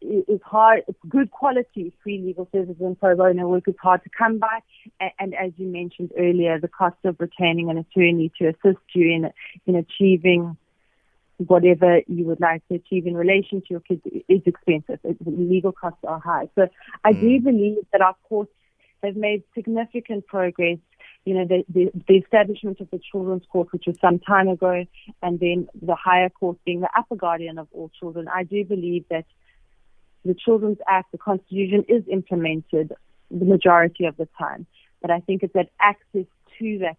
is 0.00 0.40
hard. 0.44 0.82
It's 0.88 0.98
good 1.08 1.30
quality 1.30 1.92
free 2.02 2.18
legal 2.18 2.48
services 2.52 2.80
and 2.80 2.98
pro 2.98 3.16
bono 3.16 3.48
work 3.48 3.68
is 3.68 3.74
hard 3.80 4.02
to 4.04 4.10
come 4.16 4.38
by. 4.38 4.60
And, 4.98 5.10
and 5.18 5.34
as 5.34 5.52
you 5.56 5.66
mentioned 5.66 6.12
earlier, 6.18 6.58
the 6.58 6.68
cost 6.68 6.96
of 7.04 7.16
retaining 7.20 7.70
an 7.70 7.78
attorney 7.78 8.32
to 8.38 8.48
assist 8.48 8.82
you 8.94 9.10
in 9.10 9.30
in 9.66 9.76
achieving 9.76 10.56
whatever 11.46 12.00
you 12.06 12.24
would 12.26 12.40
like 12.40 12.66
to 12.68 12.74
achieve 12.74 13.06
in 13.06 13.14
relation 13.14 13.60
to 13.60 13.66
your 13.70 13.80
kids 13.80 14.02
is 14.28 14.42
expensive. 14.44 14.98
It, 15.04 15.16
legal 15.24 15.72
costs 15.72 16.04
are 16.06 16.20
high. 16.20 16.48
So 16.54 16.68
I 17.04 17.12
mm. 17.12 17.20
do 17.20 17.40
believe 17.40 17.78
that 17.92 18.02
our 18.02 18.14
courts 18.28 18.52
have 19.02 19.16
made 19.16 19.42
significant 19.54 20.26
progress. 20.26 20.78
You 21.24 21.34
know, 21.34 21.46
the, 21.46 21.64
the, 21.68 21.90
the 22.08 22.16
establishment 22.16 22.80
of 22.80 22.90
the 22.90 23.00
Children's 23.10 23.44
Court, 23.50 23.72
which 23.72 23.84
was 23.86 23.96
some 24.00 24.18
time 24.18 24.48
ago, 24.48 24.84
and 25.22 25.40
then 25.40 25.68
the 25.80 25.94
higher 25.94 26.28
court 26.28 26.58
being 26.64 26.80
the 26.80 26.90
upper 26.96 27.16
guardian 27.16 27.58
of 27.58 27.68
all 27.72 27.90
children. 27.98 28.28
I 28.28 28.44
do 28.44 28.64
believe 28.64 29.04
that 29.10 29.24
the 30.24 30.34
Children's 30.34 30.78
Act, 30.86 31.12
the 31.12 31.18
Constitution, 31.18 31.84
is 31.88 32.04
implemented 32.10 32.92
the 33.30 33.44
majority 33.44 34.06
of 34.06 34.16
the 34.16 34.28
time. 34.38 34.66
But 35.00 35.10
I 35.10 35.20
think 35.20 35.42
it's 35.42 35.54
that 35.54 35.70
access 35.80 36.26
to 36.58 36.78
that 36.80 36.96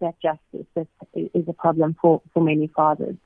that 0.00 0.20
justice 0.20 0.66
that 0.74 0.88
is 1.14 1.44
a 1.48 1.52
problem 1.52 1.96
for, 2.00 2.20
for 2.34 2.42
many 2.42 2.66
fathers. 2.66 3.16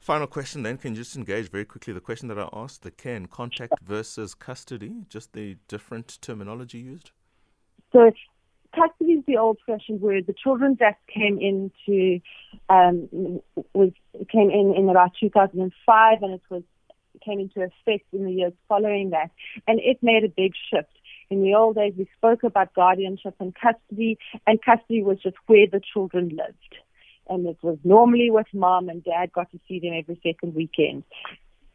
Final 0.00 0.26
question 0.26 0.62
then. 0.62 0.78
Can 0.78 0.94
you 0.94 1.02
just 1.02 1.16
engage 1.16 1.50
very 1.50 1.64
quickly 1.64 1.92
the 1.92 2.00
question 2.00 2.28
that 2.28 2.38
I 2.38 2.48
asked, 2.52 2.82
the 2.82 2.90
care 2.90 3.16
and 3.16 3.28
contact 3.28 3.74
versus 3.82 4.34
custody, 4.34 5.04
just 5.08 5.32
the 5.32 5.56
different 5.66 6.18
terminology 6.22 6.78
used? 6.78 7.10
So 7.92 8.10
custody 8.74 9.12
is 9.12 9.24
the 9.26 9.36
old-fashioned 9.36 10.00
word. 10.00 10.26
The 10.26 10.34
Children's 10.34 10.80
Act 10.80 11.06
came 11.08 11.38
into 11.38 12.20
um, 12.68 13.40
was 13.74 13.90
came 14.30 14.50
in 14.50 14.74
in 14.76 14.88
about 14.88 15.12
2005, 15.20 16.22
and 16.22 16.34
it 16.34 16.42
was 16.48 16.62
came 17.24 17.40
into 17.40 17.62
effect 17.62 18.06
in 18.12 18.24
the 18.24 18.32
years 18.32 18.52
following 18.68 19.10
that, 19.10 19.30
and 19.66 19.80
it 19.80 19.98
made 20.02 20.24
a 20.24 20.28
big 20.28 20.52
shift. 20.70 20.88
In 21.30 21.42
the 21.42 21.54
old 21.54 21.76
days, 21.76 21.92
we 21.98 22.08
spoke 22.16 22.42
about 22.42 22.72
guardianship 22.74 23.34
and 23.40 23.54
custody, 23.54 24.18
and 24.46 24.62
custody 24.62 25.02
was 25.02 25.18
just 25.22 25.36
where 25.46 25.66
the 25.66 25.80
children 25.92 26.28
lived. 26.28 26.76
And 27.28 27.46
it 27.46 27.58
was 27.62 27.78
normally 27.84 28.30
with 28.30 28.46
mom 28.52 28.88
and 28.88 29.04
dad 29.04 29.32
got 29.32 29.50
to 29.52 29.60
see 29.68 29.80
them 29.80 29.92
every 29.94 30.20
second 30.22 30.54
weekend. 30.54 31.04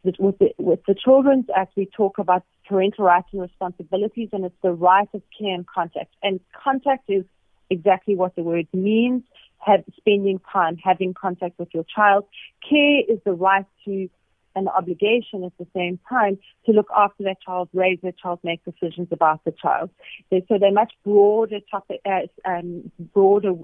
With 0.02 0.38
the, 0.38 0.50
with 0.58 0.80
the 0.86 0.94
Children's 0.94 1.46
Act, 1.56 1.72
we 1.76 1.86
talk 1.86 2.18
about 2.18 2.42
parental 2.68 3.04
rights 3.06 3.28
and 3.32 3.40
responsibilities, 3.40 4.28
and 4.32 4.44
it's 4.44 4.54
the 4.62 4.72
right 4.72 5.08
of 5.14 5.22
care 5.38 5.54
and 5.54 5.66
contact. 5.66 6.12
And 6.22 6.40
contact 6.62 7.04
is 7.08 7.24
exactly 7.70 8.14
what 8.14 8.36
the 8.36 8.42
word 8.42 8.66
means, 8.74 9.22
have, 9.58 9.82
spending 9.96 10.40
time, 10.52 10.76
having 10.76 11.14
contact 11.14 11.58
with 11.58 11.68
your 11.72 11.84
child. 11.84 12.26
Care 12.68 13.00
is 13.08 13.18
the 13.24 13.32
right 13.32 13.64
to 13.86 14.10
an 14.56 14.68
obligation 14.68 15.42
at 15.42 15.52
the 15.58 15.66
same 15.74 15.98
time 16.08 16.38
to 16.66 16.72
look 16.72 16.88
after 16.96 17.24
that 17.24 17.40
child, 17.40 17.68
raise 17.72 17.98
that 18.02 18.18
child, 18.18 18.38
make 18.44 18.60
decisions 18.64 19.08
about 19.10 19.42
the 19.44 19.52
child. 19.52 19.90
So 20.30 20.58
they're 20.60 20.70
much 20.70 20.92
broader 21.04 21.58
topic, 21.70 22.00
uh, 22.06 22.20
um, 22.48 22.92
broader 23.14 23.54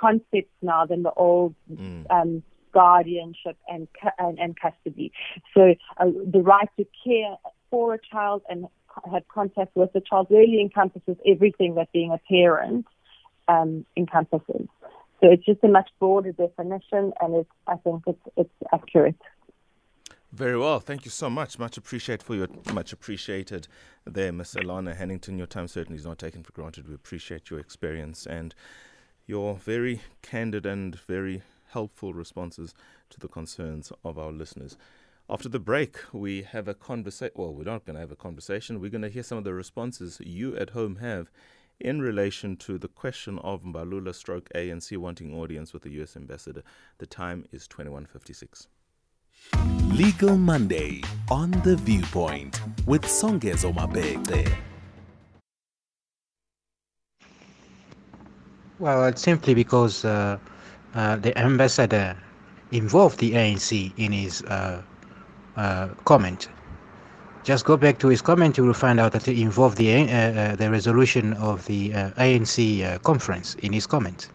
concepts 0.00 0.54
now 0.62 0.86
than 0.86 1.02
the 1.02 1.12
old 1.12 1.54
mm. 1.70 2.06
um, 2.10 2.42
guardianship 2.72 3.56
and, 3.68 3.88
and, 4.18 4.38
and 4.38 4.58
custody. 4.58 5.12
So 5.54 5.74
uh, 5.98 6.06
the 6.06 6.40
right 6.40 6.68
to 6.78 6.86
care 7.04 7.36
for 7.70 7.94
a 7.94 7.98
child 7.98 8.42
and 8.48 8.66
have 9.12 9.26
contact 9.28 9.76
with 9.76 9.92
the 9.92 10.00
child 10.00 10.28
really 10.30 10.60
encompasses 10.60 11.16
everything 11.26 11.74
that 11.76 11.92
being 11.92 12.12
a 12.12 12.20
parent 12.28 12.86
um, 13.48 13.84
encompasses. 13.96 14.66
So 15.20 15.30
it's 15.30 15.44
just 15.44 15.62
a 15.62 15.68
much 15.68 15.90
broader 15.98 16.32
definition, 16.32 17.12
and 17.20 17.34
it's, 17.36 17.50
I 17.66 17.76
think 17.76 18.02
it's, 18.06 18.18
it's 18.36 18.54
accurate. 18.72 19.20
Very 20.32 20.56
well. 20.56 20.80
Thank 20.80 21.04
you 21.04 21.10
so 21.10 21.28
much. 21.28 21.58
Much 21.58 21.76
appreciated 21.76 22.22
for 22.22 22.36
your 22.36 22.46
much 22.72 22.92
appreciated 22.92 23.66
there, 24.06 24.32
Miss 24.32 24.54
Elana 24.54 24.96
Hannington. 24.96 25.36
Your 25.36 25.48
time 25.48 25.66
certainly 25.66 25.98
is 25.98 26.06
not 26.06 26.18
taken 26.18 26.44
for 26.44 26.52
granted. 26.52 26.88
We 26.88 26.94
appreciate 26.94 27.50
your 27.50 27.58
experience 27.58 28.26
and 28.26 28.54
your 29.26 29.56
very 29.56 30.00
candid 30.22 30.66
and 30.66 30.98
very 31.00 31.42
helpful 31.70 32.12
responses 32.12 32.74
to 33.10 33.20
the 33.20 33.28
concerns 33.28 33.92
of 34.04 34.18
our 34.18 34.32
listeners. 34.32 34.76
After 35.28 35.48
the 35.48 35.60
break, 35.60 35.96
we 36.12 36.42
have 36.42 36.66
a 36.66 36.74
conversation. 36.74 37.34
Well, 37.36 37.54
we're 37.54 37.64
not 37.64 37.84
going 37.84 37.94
to 37.94 38.00
have 38.00 38.10
a 38.10 38.16
conversation. 38.16 38.80
We're 38.80 38.90
going 38.90 39.02
to 39.02 39.08
hear 39.08 39.22
some 39.22 39.38
of 39.38 39.44
the 39.44 39.54
responses 39.54 40.20
you 40.20 40.56
at 40.56 40.70
home 40.70 40.96
have 40.96 41.30
in 41.78 42.02
relation 42.02 42.56
to 42.56 42.78
the 42.78 42.88
question 42.88 43.38
of 43.38 43.62
Mbalula 43.62 44.14
stroke 44.14 44.48
ANC 44.54 44.96
wanting 44.96 45.32
audience 45.34 45.72
with 45.72 45.82
the 45.82 45.90
U.S. 45.92 46.16
ambassador. 46.16 46.62
The 46.98 47.06
time 47.06 47.46
is 47.52 47.66
2156. 47.68 48.66
Legal 49.92 50.36
Monday 50.36 51.02
on 51.30 51.50
The 51.62 51.76
Viewpoint 51.76 52.60
with 52.86 53.02
Songezo 53.02 53.72
Mabece. 53.72 54.69
Well, 58.80 59.04
it's 59.04 59.20
simply 59.20 59.52
because 59.52 60.06
uh, 60.06 60.38
uh, 60.94 61.16
the 61.16 61.38
ambassador 61.38 62.16
involved 62.72 63.18
the 63.18 63.32
ANC 63.32 63.92
in 63.98 64.10
his 64.10 64.40
uh, 64.44 64.80
uh, 65.56 65.88
comment. 66.06 66.48
Just 67.44 67.66
go 67.66 67.76
back 67.76 67.98
to 67.98 68.08
his 68.08 68.22
comment, 68.22 68.56
you 68.56 68.64
will 68.64 68.72
find 68.72 68.98
out 68.98 69.12
that 69.12 69.26
he 69.26 69.42
involved 69.42 69.76
the, 69.76 69.92
uh, 69.92 70.16
uh, 70.16 70.56
the 70.56 70.70
resolution 70.70 71.34
of 71.34 71.66
the 71.66 71.90
ANC 71.90 73.02
conference 73.02 73.54
in 73.56 73.74
his 73.74 73.86
comment. 73.86 74.30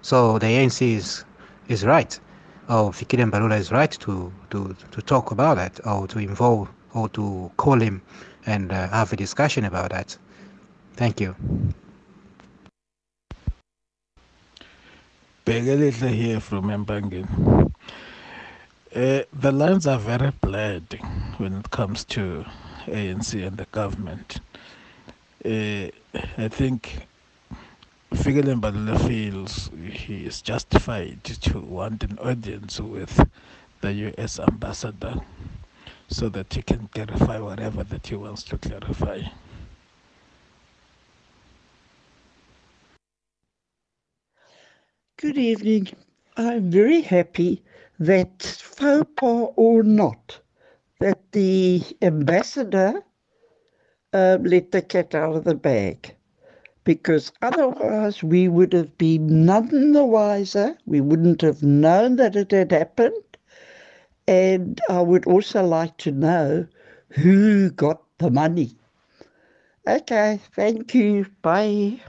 So 0.00 0.38
the 0.38 0.46
ANC 0.46 0.80
is, 0.80 1.26
is 1.68 1.84
right 1.84 2.18
oh, 2.70 2.90
Fikile 2.94 3.30
Mbalula 3.30 3.58
is 3.58 3.70
right 3.70 3.90
to, 3.90 4.32
to, 4.48 4.74
to 4.92 5.02
talk 5.02 5.30
about 5.30 5.56
that 5.56 5.78
or 5.86 6.06
to 6.06 6.18
involve 6.20 6.70
or 6.94 7.10
to 7.10 7.50
call 7.58 7.78
him 7.78 8.00
and 8.46 8.72
have 8.72 9.12
a 9.12 9.16
discussion 9.16 9.66
about 9.66 9.90
that. 9.90 10.16
Thank 10.94 11.20
you. 11.20 11.36
Begelele 15.46 16.08
here 16.10 16.38
from 16.40 16.64
Mbangeni. 16.64 17.72
Uh, 18.94 19.22
the 19.32 19.52
lines 19.52 19.86
are 19.86 19.98
very 19.98 20.30
blurred 20.40 20.98
when 21.38 21.54
it 21.54 21.70
comes 21.70 22.04
to 22.04 22.44
ANC 22.86 23.46
and 23.46 23.56
the 23.56 23.64
government. 23.72 24.40
Uh, 25.44 25.88
I 26.36 26.48
think 26.48 27.06
Fikile 28.12 28.60
Mbalula 28.60 28.98
feels 29.08 29.70
he 29.90 30.26
is 30.26 30.42
justified 30.42 31.24
to 31.24 31.60
want 31.60 32.02
an 32.04 32.18
audience 32.18 32.78
with 32.80 33.26
the 33.80 33.92
U.S. 33.92 34.38
ambassador 34.38 35.14
so 36.08 36.28
that 36.28 36.52
he 36.52 36.60
can 36.62 36.88
clarify 36.88 37.38
whatever 37.38 37.82
that 37.84 38.06
he 38.06 38.16
wants 38.16 38.42
to 38.44 38.58
clarify. 38.58 39.22
Good 45.20 45.36
evening. 45.36 45.88
I'm 46.38 46.70
very 46.70 47.02
happy 47.02 47.62
that, 47.98 48.42
faux 48.42 49.06
pas 49.16 49.52
or 49.54 49.82
not, 49.82 50.40
that 50.98 51.32
the 51.32 51.82
ambassador 52.00 53.02
um, 54.14 54.44
let 54.44 54.70
the 54.72 54.80
cat 54.80 55.14
out 55.14 55.36
of 55.36 55.44
the 55.44 55.54
bag 55.54 56.16
because 56.84 57.32
otherwise 57.42 58.22
we 58.22 58.48
would 58.48 58.72
have 58.72 58.96
been 58.96 59.44
none 59.44 59.92
the 59.92 60.06
wiser. 60.06 60.78
We 60.86 61.02
wouldn't 61.02 61.42
have 61.42 61.62
known 61.62 62.16
that 62.16 62.34
it 62.34 62.50
had 62.50 62.72
happened. 62.72 63.36
And 64.26 64.80
I 64.88 65.02
would 65.02 65.26
also 65.26 65.62
like 65.62 65.98
to 65.98 66.12
know 66.12 66.66
who 67.10 67.68
got 67.72 68.00
the 68.16 68.30
money. 68.30 68.74
Okay, 69.86 70.40
thank 70.56 70.94
you. 70.94 71.26
Bye. 71.42 72.00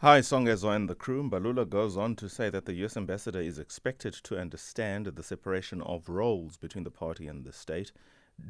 Hi, 0.00 0.20
Songezo 0.20 0.76
and 0.76 0.90
the 0.90 0.94
crew. 0.94 1.22
Mbalula 1.22 1.66
goes 1.66 1.96
on 1.96 2.16
to 2.16 2.28
say 2.28 2.50
that 2.50 2.66
the 2.66 2.74
U.S. 2.74 2.98
ambassador 2.98 3.40
is 3.40 3.58
expected 3.58 4.12
to 4.24 4.38
understand 4.38 5.06
the 5.06 5.22
separation 5.22 5.80
of 5.80 6.10
roles 6.10 6.58
between 6.58 6.84
the 6.84 6.90
party 6.90 7.26
and 7.26 7.46
the 7.46 7.52
state. 7.54 7.92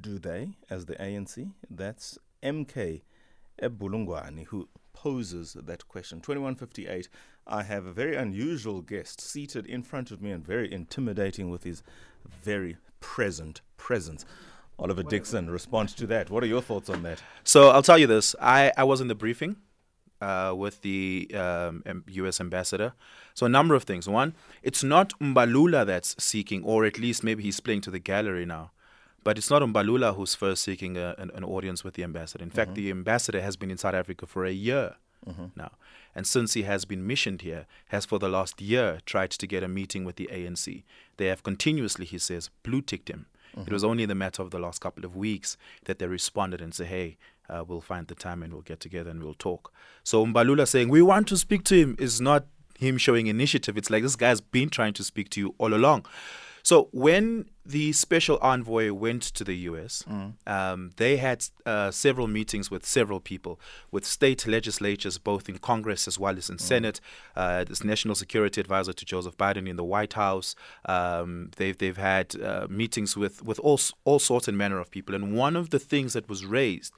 Do 0.01 0.19
they, 0.19 0.57
as 0.69 0.87
the 0.87 0.97
ANC? 0.97 1.53
That's 1.71 2.19
MK 2.43 3.03
Ebulungwani, 3.63 4.47
who 4.47 4.69
poses 4.93 5.53
that 5.53 5.87
question. 5.87 6.21
2158, 6.21 7.09
I 7.47 7.63
have 7.63 7.87
a 7.87 7.93
very 7.93 8.17
unusual 8.17 8.83
guest 8.83 9.21
seated 9.21 9.67
in 9.67 9.85
front 9.85 10.11
of 10.11 10.21
me 10.21 10.33
and 10.33 10.45
very 10.45 10.73
intimidating 10.73 11.49
with 11.49 11.63
his 11.63 11.85
very 12.43 12.77
present 12.99 13.61
presence. 13.77 14.27
Oliver 14.81 15.05
Dixon, 15.05 15.49
respond 15.49 15.91
to 15.91 16.09
that. 16.09 16.29
What 16.29 16.43
are 16.43 16.49
your 16.49 16.61
thoughts 16.61 16.91
on 16.91 17.05
that? 17.05 17.23
So 17.45 17.69
I'll 17.69 17.83
tell 17.83 17.99
you 17.99 18.09
this. 18.09 18.35
I, 18.41 18.73
I 18.77 18.83
was 18.83 19.01
in 19.01 19.07
the 19.07 19.15
briefing 19.15 19.55
uh, 20.21 20.55
with 20.57 20.83
the 20.83 21.31
um, 21.35 22.05
U.S. 22.09 22.41
ambassador. 22.41 22.93
So 23.35 23.47
a 23.47 23.49
number 23.49 23.75
of 23.75 23.85
things. 23.85 24.09
One, 24.09 24.35
it's 24.63 24.83
not 24.83 25.19
Mbalula 25.21 25.87
that's 25.87 26.15
seeking, 26.23 26.63
or 26.65 26.85
at 26.85 26.99
least 26.99 27.23
maybe 27.23 27.43
he's 27.43 27.61
playing 27.61 27.83
to 27.83 27.91
the 27.91 27.99
gallery 27.99 28.47
now. 28.47 28.71
But 29.25 29.39
it's 29.39 29.51
not 29.51 29.63
Mbalula 29.63 30.15
who's 30.15 30.35
first 30.35 30.63
seeking 30.63 30.97
a, 30.97 31.15
an, 31.19 31.31
an, 31.35 31.45
audience 31.45 31.83
with 31.83 31.95
the 31.95 32.05
ambassador. 32.05 32.43
In 32.43 32.51
mm-hmm. 32.51 32.57
fact, 32.57 32.75
the 32.75 32.91
ambassador 32.91 33.41
has 33.41 33.57
been 33.57 33.71
in 33.71 33.79
South 33.79 33.95
Africa 33.95 34.27
for 34.27 34.45
a 34.45 34.53
year. 34.53 34.97
now. 35.57 35.73
And 36.15 36.27
since 36.27 36.55
he 36.55 36.63
has 36.63 36.85
been 36.85 37.07
missioned 37.07 37.43
here, 37.43 37.67
has 37.89 38.07
for 38.07 38.19
the 38.19 38.29
last 38.29 38.61
year 38.61 39.01
tried 39.05 39.33
to 39.33 39.47
get 39.47 39.65
a 39.65 39.69
meeting 39.69 40.05
with 40.05 40.17
the 40.17 40.29
ANC. 40.33 40.85
They 41.17 41.27
have 41.27 41.43
continuously, 41.43 42.07
he 42.07 42.19
says, 42.19 42.51
blue 42.63 42.81
ticked 42.81 43.11
him. 43.11 43.27
It 43.65 43.73
was 43.73 43.85
only 43.85 44.03
in 44.03 44.09
the 44.11 44.15
matter 44.15 44.43
of 44.43 44.51
the 44.51 44.59
last 44.59 44.81
couple 44.81 45.05
of 45.05 45.17
weeks 45.17 45.57
that 45.87 45.99
they 45.99 46.07
responded 46.07 46.61
and 46.61 46.75
said, 46.75 46.89
hey, 46.89 47.17
uh, 47.49 47.65
we'll 47.67 47.81
find 47.81 48.07
the 48.07 48.15
time 48.15 48.43
and 48.43 48.53
we'll 48.53 48.63
get 48.63 48.81
together 48.81 49.11
and 49.11 49.23
we'll 49.23 49.35
talk. 49.35 49.73
So 50.03 50.25
Mbalula 50.25 50.67
saying, 50.67 50.89
we 50.89 51.03
want 51.03 51.29
to 51.29 51.37
speak 51.37 51.65
to 51.65 51.77
him 51.77 51.97
is 51.99 52.21
not 52.21 52.47
him 52.79 52.99
showing 52.99 53.27
initiative. 53.27 53.77
It's 53.77 53.91
like 53.91 54.03
this 54.03 54.17
guy's 54.17 54.41
been 54.41 54.69
trying 54.71 54.93
to 54.95 55.05
speak 55.05 55.31
to 55.31 55.41
you 55.41 55.55
all 55.59 55.75
along. 55.75 56.07
So 56.63 56.89
when 56.91 57.49
the 57.65 57.93
special 57.93 58.39
envoy 58.43 58.93
went 58.93 59.23
to 59.23 59.45
the 59.45 59.55
U.S., 59.71 60.03
um, 60.49 60.91
they 60.97 61.17
had 61.17 61.47
uh, 61.65 61.93
several 61.93 62.27
meetings 62.27 62.73
with 62.73 62.85
several 62.85 63.21
people, 63.21 63.61
with 63.93 64.05
state 64.05 64.49
legislatures, 64.49 65.17
both 65.17 65.49
in 65.49 65.59
Congress 65.59 66.09
as 66.09 66.19
well 66.19 66.37
as 66.37 66.51
in 66.51 66.59
Senate. 66.59 67.01
Uh, 67.37 67.63
this 67.63 67.85
National 67.85 68.17
Security 68.17 68.61
Advisor 68.61 68.93
to 68.95 69.05
Joseph 69.05 69.37
Biden 69.37 69.69
in 69.69 69.77
the 69.77 69.85
White 69.85 70.15
House. 70.15 70.57
Um, 70.87 71.53
they've 71.57 71.79
they've 71.79 71.97
had 71.97 72.35
uh, 72.43 72.67
meetings 72.69 73.17
with 73.17 73.45
with 73.45 73.61
all 73.61 73.79
all 74.05 74.19
sorts 74.19 74.49
and 74.49 74.59
manner 74.59 74.81
of 74.81 74.91
people. 74.91 75.15
And 75.15 75.37
one 75.37 75.55
of 75.55 75.71
the 75.71 75.79
things 75.79 76.15
that 76.15 76.29
was 76.29 76.45
raised 76.45 76.93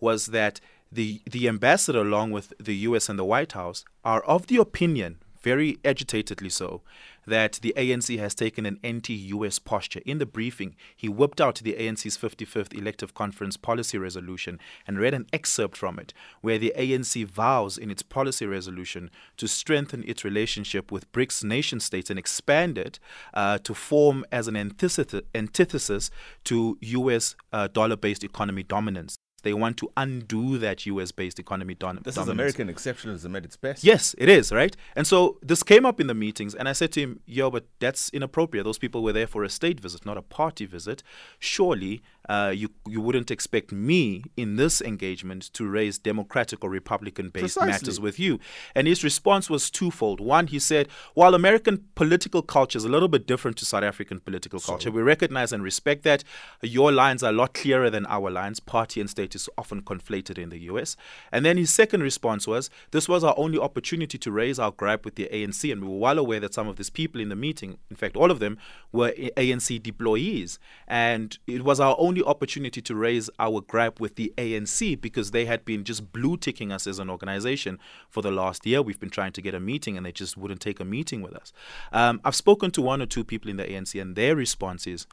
was 0.00 0.26
that 0.26 0.60
the 0.92 1.22
the 1.30 1.48
ambassador, 1.48 2.00
along 2.00 2.32
with 2.32 2.52
the 2.58 2.76
U.S. 2.88 3.08
and 3.08 3.18
the 3.18 3.24
White 3.24 3.52
House, 3.52 3.84
are 4.04 4.22
of 4.22 4.48
the 4.48 4.56
opinion, 4.56 5.18
very 5.42 5.78
agitatedly 5.84 6.50
so, 6.50 6.82
that 7.26 7.60
the 7.62 7.72
ANC 7.76 8.18
has 8.18 8.34
taken 8.34 8.66
an 8.66 8.78
anti-U.S. 8.82 9.58
posture. 9.58 10.00
In 10.04 10.18
the 10.18 10.26
briefing, 10.26 10.74
he 10.96 11.08
whipped 11.08 11.40
out 11.40 11.56
the 11.56 11.74
ANC's 11.74 12.18
55th 12.18 12.76
elective 12.76 13.14
conference 13.14 13.56
policy 13.56 13.98
resolution 13.98 14.58
and 14.86 14.98
read 14.98 15.14
an 15.14 15.26
excerpt 15.32 15.76
from 15.76 15.98
it, 15.98 16.12
where 16.40 16.58
the 16.58 16.72
ANC 16.76 17.26
vows 17.26 17.78
in 17.78 17.90
its 17.90 18.02
policy 18.02 18.46
resolution 18.46 19.10
to 19.36 19.46
strengthen 19.46 20.02
its 20.04 20.24
relationship 20.24 20.90
with 20.90 21.10
BRICS 21.12 21.44
nation 21.44 21.80
states 21.80 22.10
and 22.10 22.18
expand 22.18 22.76
it 22.76 22.98
uh, 23.32 23.58
to 23.58 23.74
form 23.74 24.24
as 24.32 24.48
an 24.48 24.56
antithesis, 24.56 25.22
antithesis 25.34 26.10
to 26.44 26.78
U.S. 26.80 27.36
Uh, 27.52 27.68
dollar-based 27.68 28.24
economy 28.24 28.62
dominance. 28.62 29.16
They 29.42 29.52
want 29.54 29.76
to 29.78 29.90
undo 29.96 30.58
that 30.58 30.86
US 30.86 31.12
based 31.12 31.38
economy 31.38 31.74
don- 31.74 32.00
This 32.02 32.14
dominance. 32.16 32.54
is 32.54 32.56
American 32.58 32.68
exceptionalism 32.74 33.36
at 33.36 33.44
its 33.44 33.56
best. 33.56 33.84
Yes, 33.84 34.14
it 34.18 34.28
is, 34.28 34.52
right? 34.52 34.76
And 34.96 35.06
so 35.06 35.38
this 35.42 35.62
came 35.62 35.84
up 35.86 36.00
in 36.00 36.06
the 36.06 36.14
meetings, 36.14 36.54
and 36.54 36.68
I 36.68 36.72
said 36.72 36.92
to 36.92 37.00
him, 37.00 37.20
Yo, 37.26 37.50
but 37.50 37.64
that's 37.78 38.10
inappropriate. 38.10 38.64
Those 38.64 38.78
people 38.78 39.02
were 39.02 39.12
there 39.12 39.26
for 39.26 39.44
a 39.44 39.48
state 39.48 39.80
visit, 39.80 40.04
not 40.06 40.16
a 40.16 40.22
party 40.22 40.66
visit. 40.66 41.02
Surely 41.38 42.02
uh, 42.28 42.52
you, 42.54 42.70
you 42.86 43.00
wouldn't 43.00 43.30
expect 43.30 43.72
me 43.72 44.22
in 44.36 44.56
this 44.56 44.80
engagement 44.80 45.52
to 45.54 45.66
raise 45.66 45.98
Democratic 45.98 46.62
or 46.62 46.70
Republican 46.70 47.30
based 47.30 47.56
Precisely. 47.56 47.70
matters 47.70 48.00
with 48.00 48.20
you. 48.20 48.38
And 48.74 48.86
his 48.86 49.02
response 49.02 49.48
was 49.48 49.70
twofold. 49.70 50.20
One, 50.20 50.46
he 50.46 50.58
said, 50.58 50.88
while 51.14 51.34
American 51.34 51.84
political 51.94 52.42
culture 52.42 52.76
is 52.76 52.84
a 52.84 52.88
little 52.88 53.08
bit 53.08 53.26
different 53.26 53.56
to 53.58 53.64
South 53.64 53.82
African 53.82 54.20
political 54.20 54.60
culture, 54.60 54.90
we 54.90 55.02
recognize 55.02 55.52
and 55.52 55.62
respect 55.62 56.02
that. 56.04 56.22
Your 56.62 56.92
lines 56.92 57.22
are 57.22 57.30
a 57.30 57.34
lot 57.34 57.54
clearer 57.54 57.90
than 57.90 58.06
our 58.06 58.30
lines. 58.30 58.60
Party 58.60 59.00
and 59.00 59.08
state 59.08 59.34
is 59.34 59.48
often 59.56 59.82
conflated 59.82 60.38
in 60.38 60.50
the 60.50 60.58
US. 60.70 60.96
And 61.32 61.44
then 61.44 61.56
his 61.56 61.72
second 61.72 62.02
response 62.02 62.46
was, 62.46 62.70
this 62.90 63.08
was 63.08 63.24
our 63.24 63.34
only 63.36 63.58
opportunity 63.58 64.18
to 64.18 64.30
raise 64.30 64.58
our 64.58 64.70
gripe 64.70 65.04
with 65.04 65.14
the 65.14 65.28
ANC. 65.32 65.70
And 65.72 65.82
we 65.82 65.88
were 65.88 65.98
well 65.98 66.18
aware 66.18 66.40
that 66.40 66.54
some 66.54 66.68
of 66.68 66.76
these 66.76 66.90
people 66.90 67.20
in 67.20 67.28
the 67.28 67.36
meeting, 67.36 67.78
in 67.90 67.96
fact, 67.96 68.16
all 68.16 68.30
of 68.30 68.38
them, 68.40 68.58
were 68.92 69.12
ANC 69.12 69.80
deployees. 69.80 70.58
And 70.86 71.38
it 71.46 71.64
was 71.64 71.80
our 71.80 71.96
only 71.98 72.09
opportunity 72.18 72.82
to 72.82 72.94
raise 72.94 73.30
our 73.38 73.60
gripe 73.60 74.00
with 74.00 74.16
the 74.16 74.32
ANC 74.36 75.00
because 75.00 75.30
they 75.30 75.44
had 75.44 75.64
been 75.64 75.84
just 75.84 76.12
blue 76.12 76.36
ticking 76.36 76.72
us 76.72 76.86
as 76.86 76.98
an 76.98 77.08
organization 77.08 77.78
for 78.08 78.22
the 78.22 78.30
last 78.30 78.66
year. 78.66 78.82
We've 78.82 79.00
been 79.00 79.10
trying 79.10 79.32
to 79.32 79.42
get 79.42 79.54
a 79.54 79.60
meeting 79.60 79.96
and 79.96 80.04
they 80.04 80.12
just 80.12 80.36
wouldn't 80.36 80.60
take 80.60 80.80
a 80.80 80.84
meeting 80.84 81.22
with 81.22 81.34
us. 81.34 81.52
Um, 81.92 82.20
I've 82.24 82.36
spoken 82.36 82.70
to 82.72 82.82
one 82.82 83.00
or 83.00 83.06
two 83.06 83.24
people 83.24 83.50
in 83.50 83.56
the 83.56 83.64
ANC 83.64 84.00
and 84.00 84.16
their 84.16 84.36
response 84.36 84.86
is, 84.86 85.06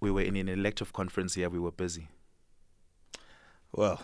we 0.00 0.10
were 0.10 0.22
in 0.22 0.36
an 0.36 0.48
elective 0.48 0.92
conference 0.92 1.34
here, 1.34 1.48
we 1.48 1.58
were 1.58 1.72
busy. 1.72 2.08
Well, 3.72 4.00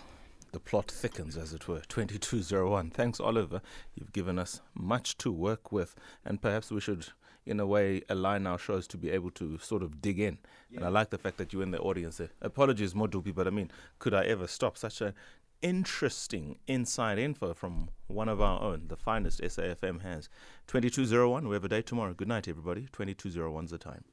the 0.52 0.60
plot 0.60 0.90
thickens, 0.90 1.36
as 1.36 1.52
it 1.52 1.68
were. 1.68 1.80
2201. 1.88 2.90
Thanks, 2.90 3.20
Oliver. 3.20 3.60
You've 3.94 4.12
given 4.12 4.38
us 4.38 4.60
much 4.74 5.16
to 5.18 5.30
work 5.30 5.70
with, 5.70 5.94
and 6.24 6.42
perhaps 6.42 6.70
we 6.70 6.80
should, 6.80 7.06
in 7.46 7.60
a 7.60 7.66
way, 7.66 8.02
align 8.08 8.46
our 8.46 8.58
shows 8.58 8.86
to 8.88 8.96
be 8.96 9.10
able 9.10 9.30
to 9.32 9.58
sort 9.58 9.82
of 9.82 10.00
dig 10.00 10.20
in. 10.20 10.38
And 10.74 10.84
I 10.84 10.88
like 10.88 11.10
the 11.10 11.18
fact 11.18 11.38
that 11.38 11.52
you're 11.52 11.62
in 11.62 11.70
the 11.70 11.80
audience 11.80 12.18
there. 12.18 12.30
Apologies, 12.42 12.94
Modupi, 12.94 13.34
but 13.34 13.46
I 13.46 13.50
mean, 13.50 13.70
could 13.98 14.14
I 14.14 14.24
ever 14.24 14.46
stop 14.46 14.76
such 14.76 15.00
an 15.00 15.14
interesting 15.62 16.58
inside 16.66 17.18
info 17.18 17.54
from 17.54 17.90
one 18.06 18.28
of 18.28 18.40
our 18.40 18.60
own, 18.62 18.88
the 18.88 18.96
finest 18.96 19.40
SAFM 19.40 20.02
has? 20.02 20.28
2201. 20.66 21.48
We 21.48 21.54
have 21.54 21.64
a 21.64 21.68
day 21.68 21.82
tomorrow. 21.82 22.14
Good 22.14 22.28
night, 22.28 22.46
everybody. 22.48 22.88
2201's 22.92 23.70
the 23.70 23.78
time. 23.78 24.04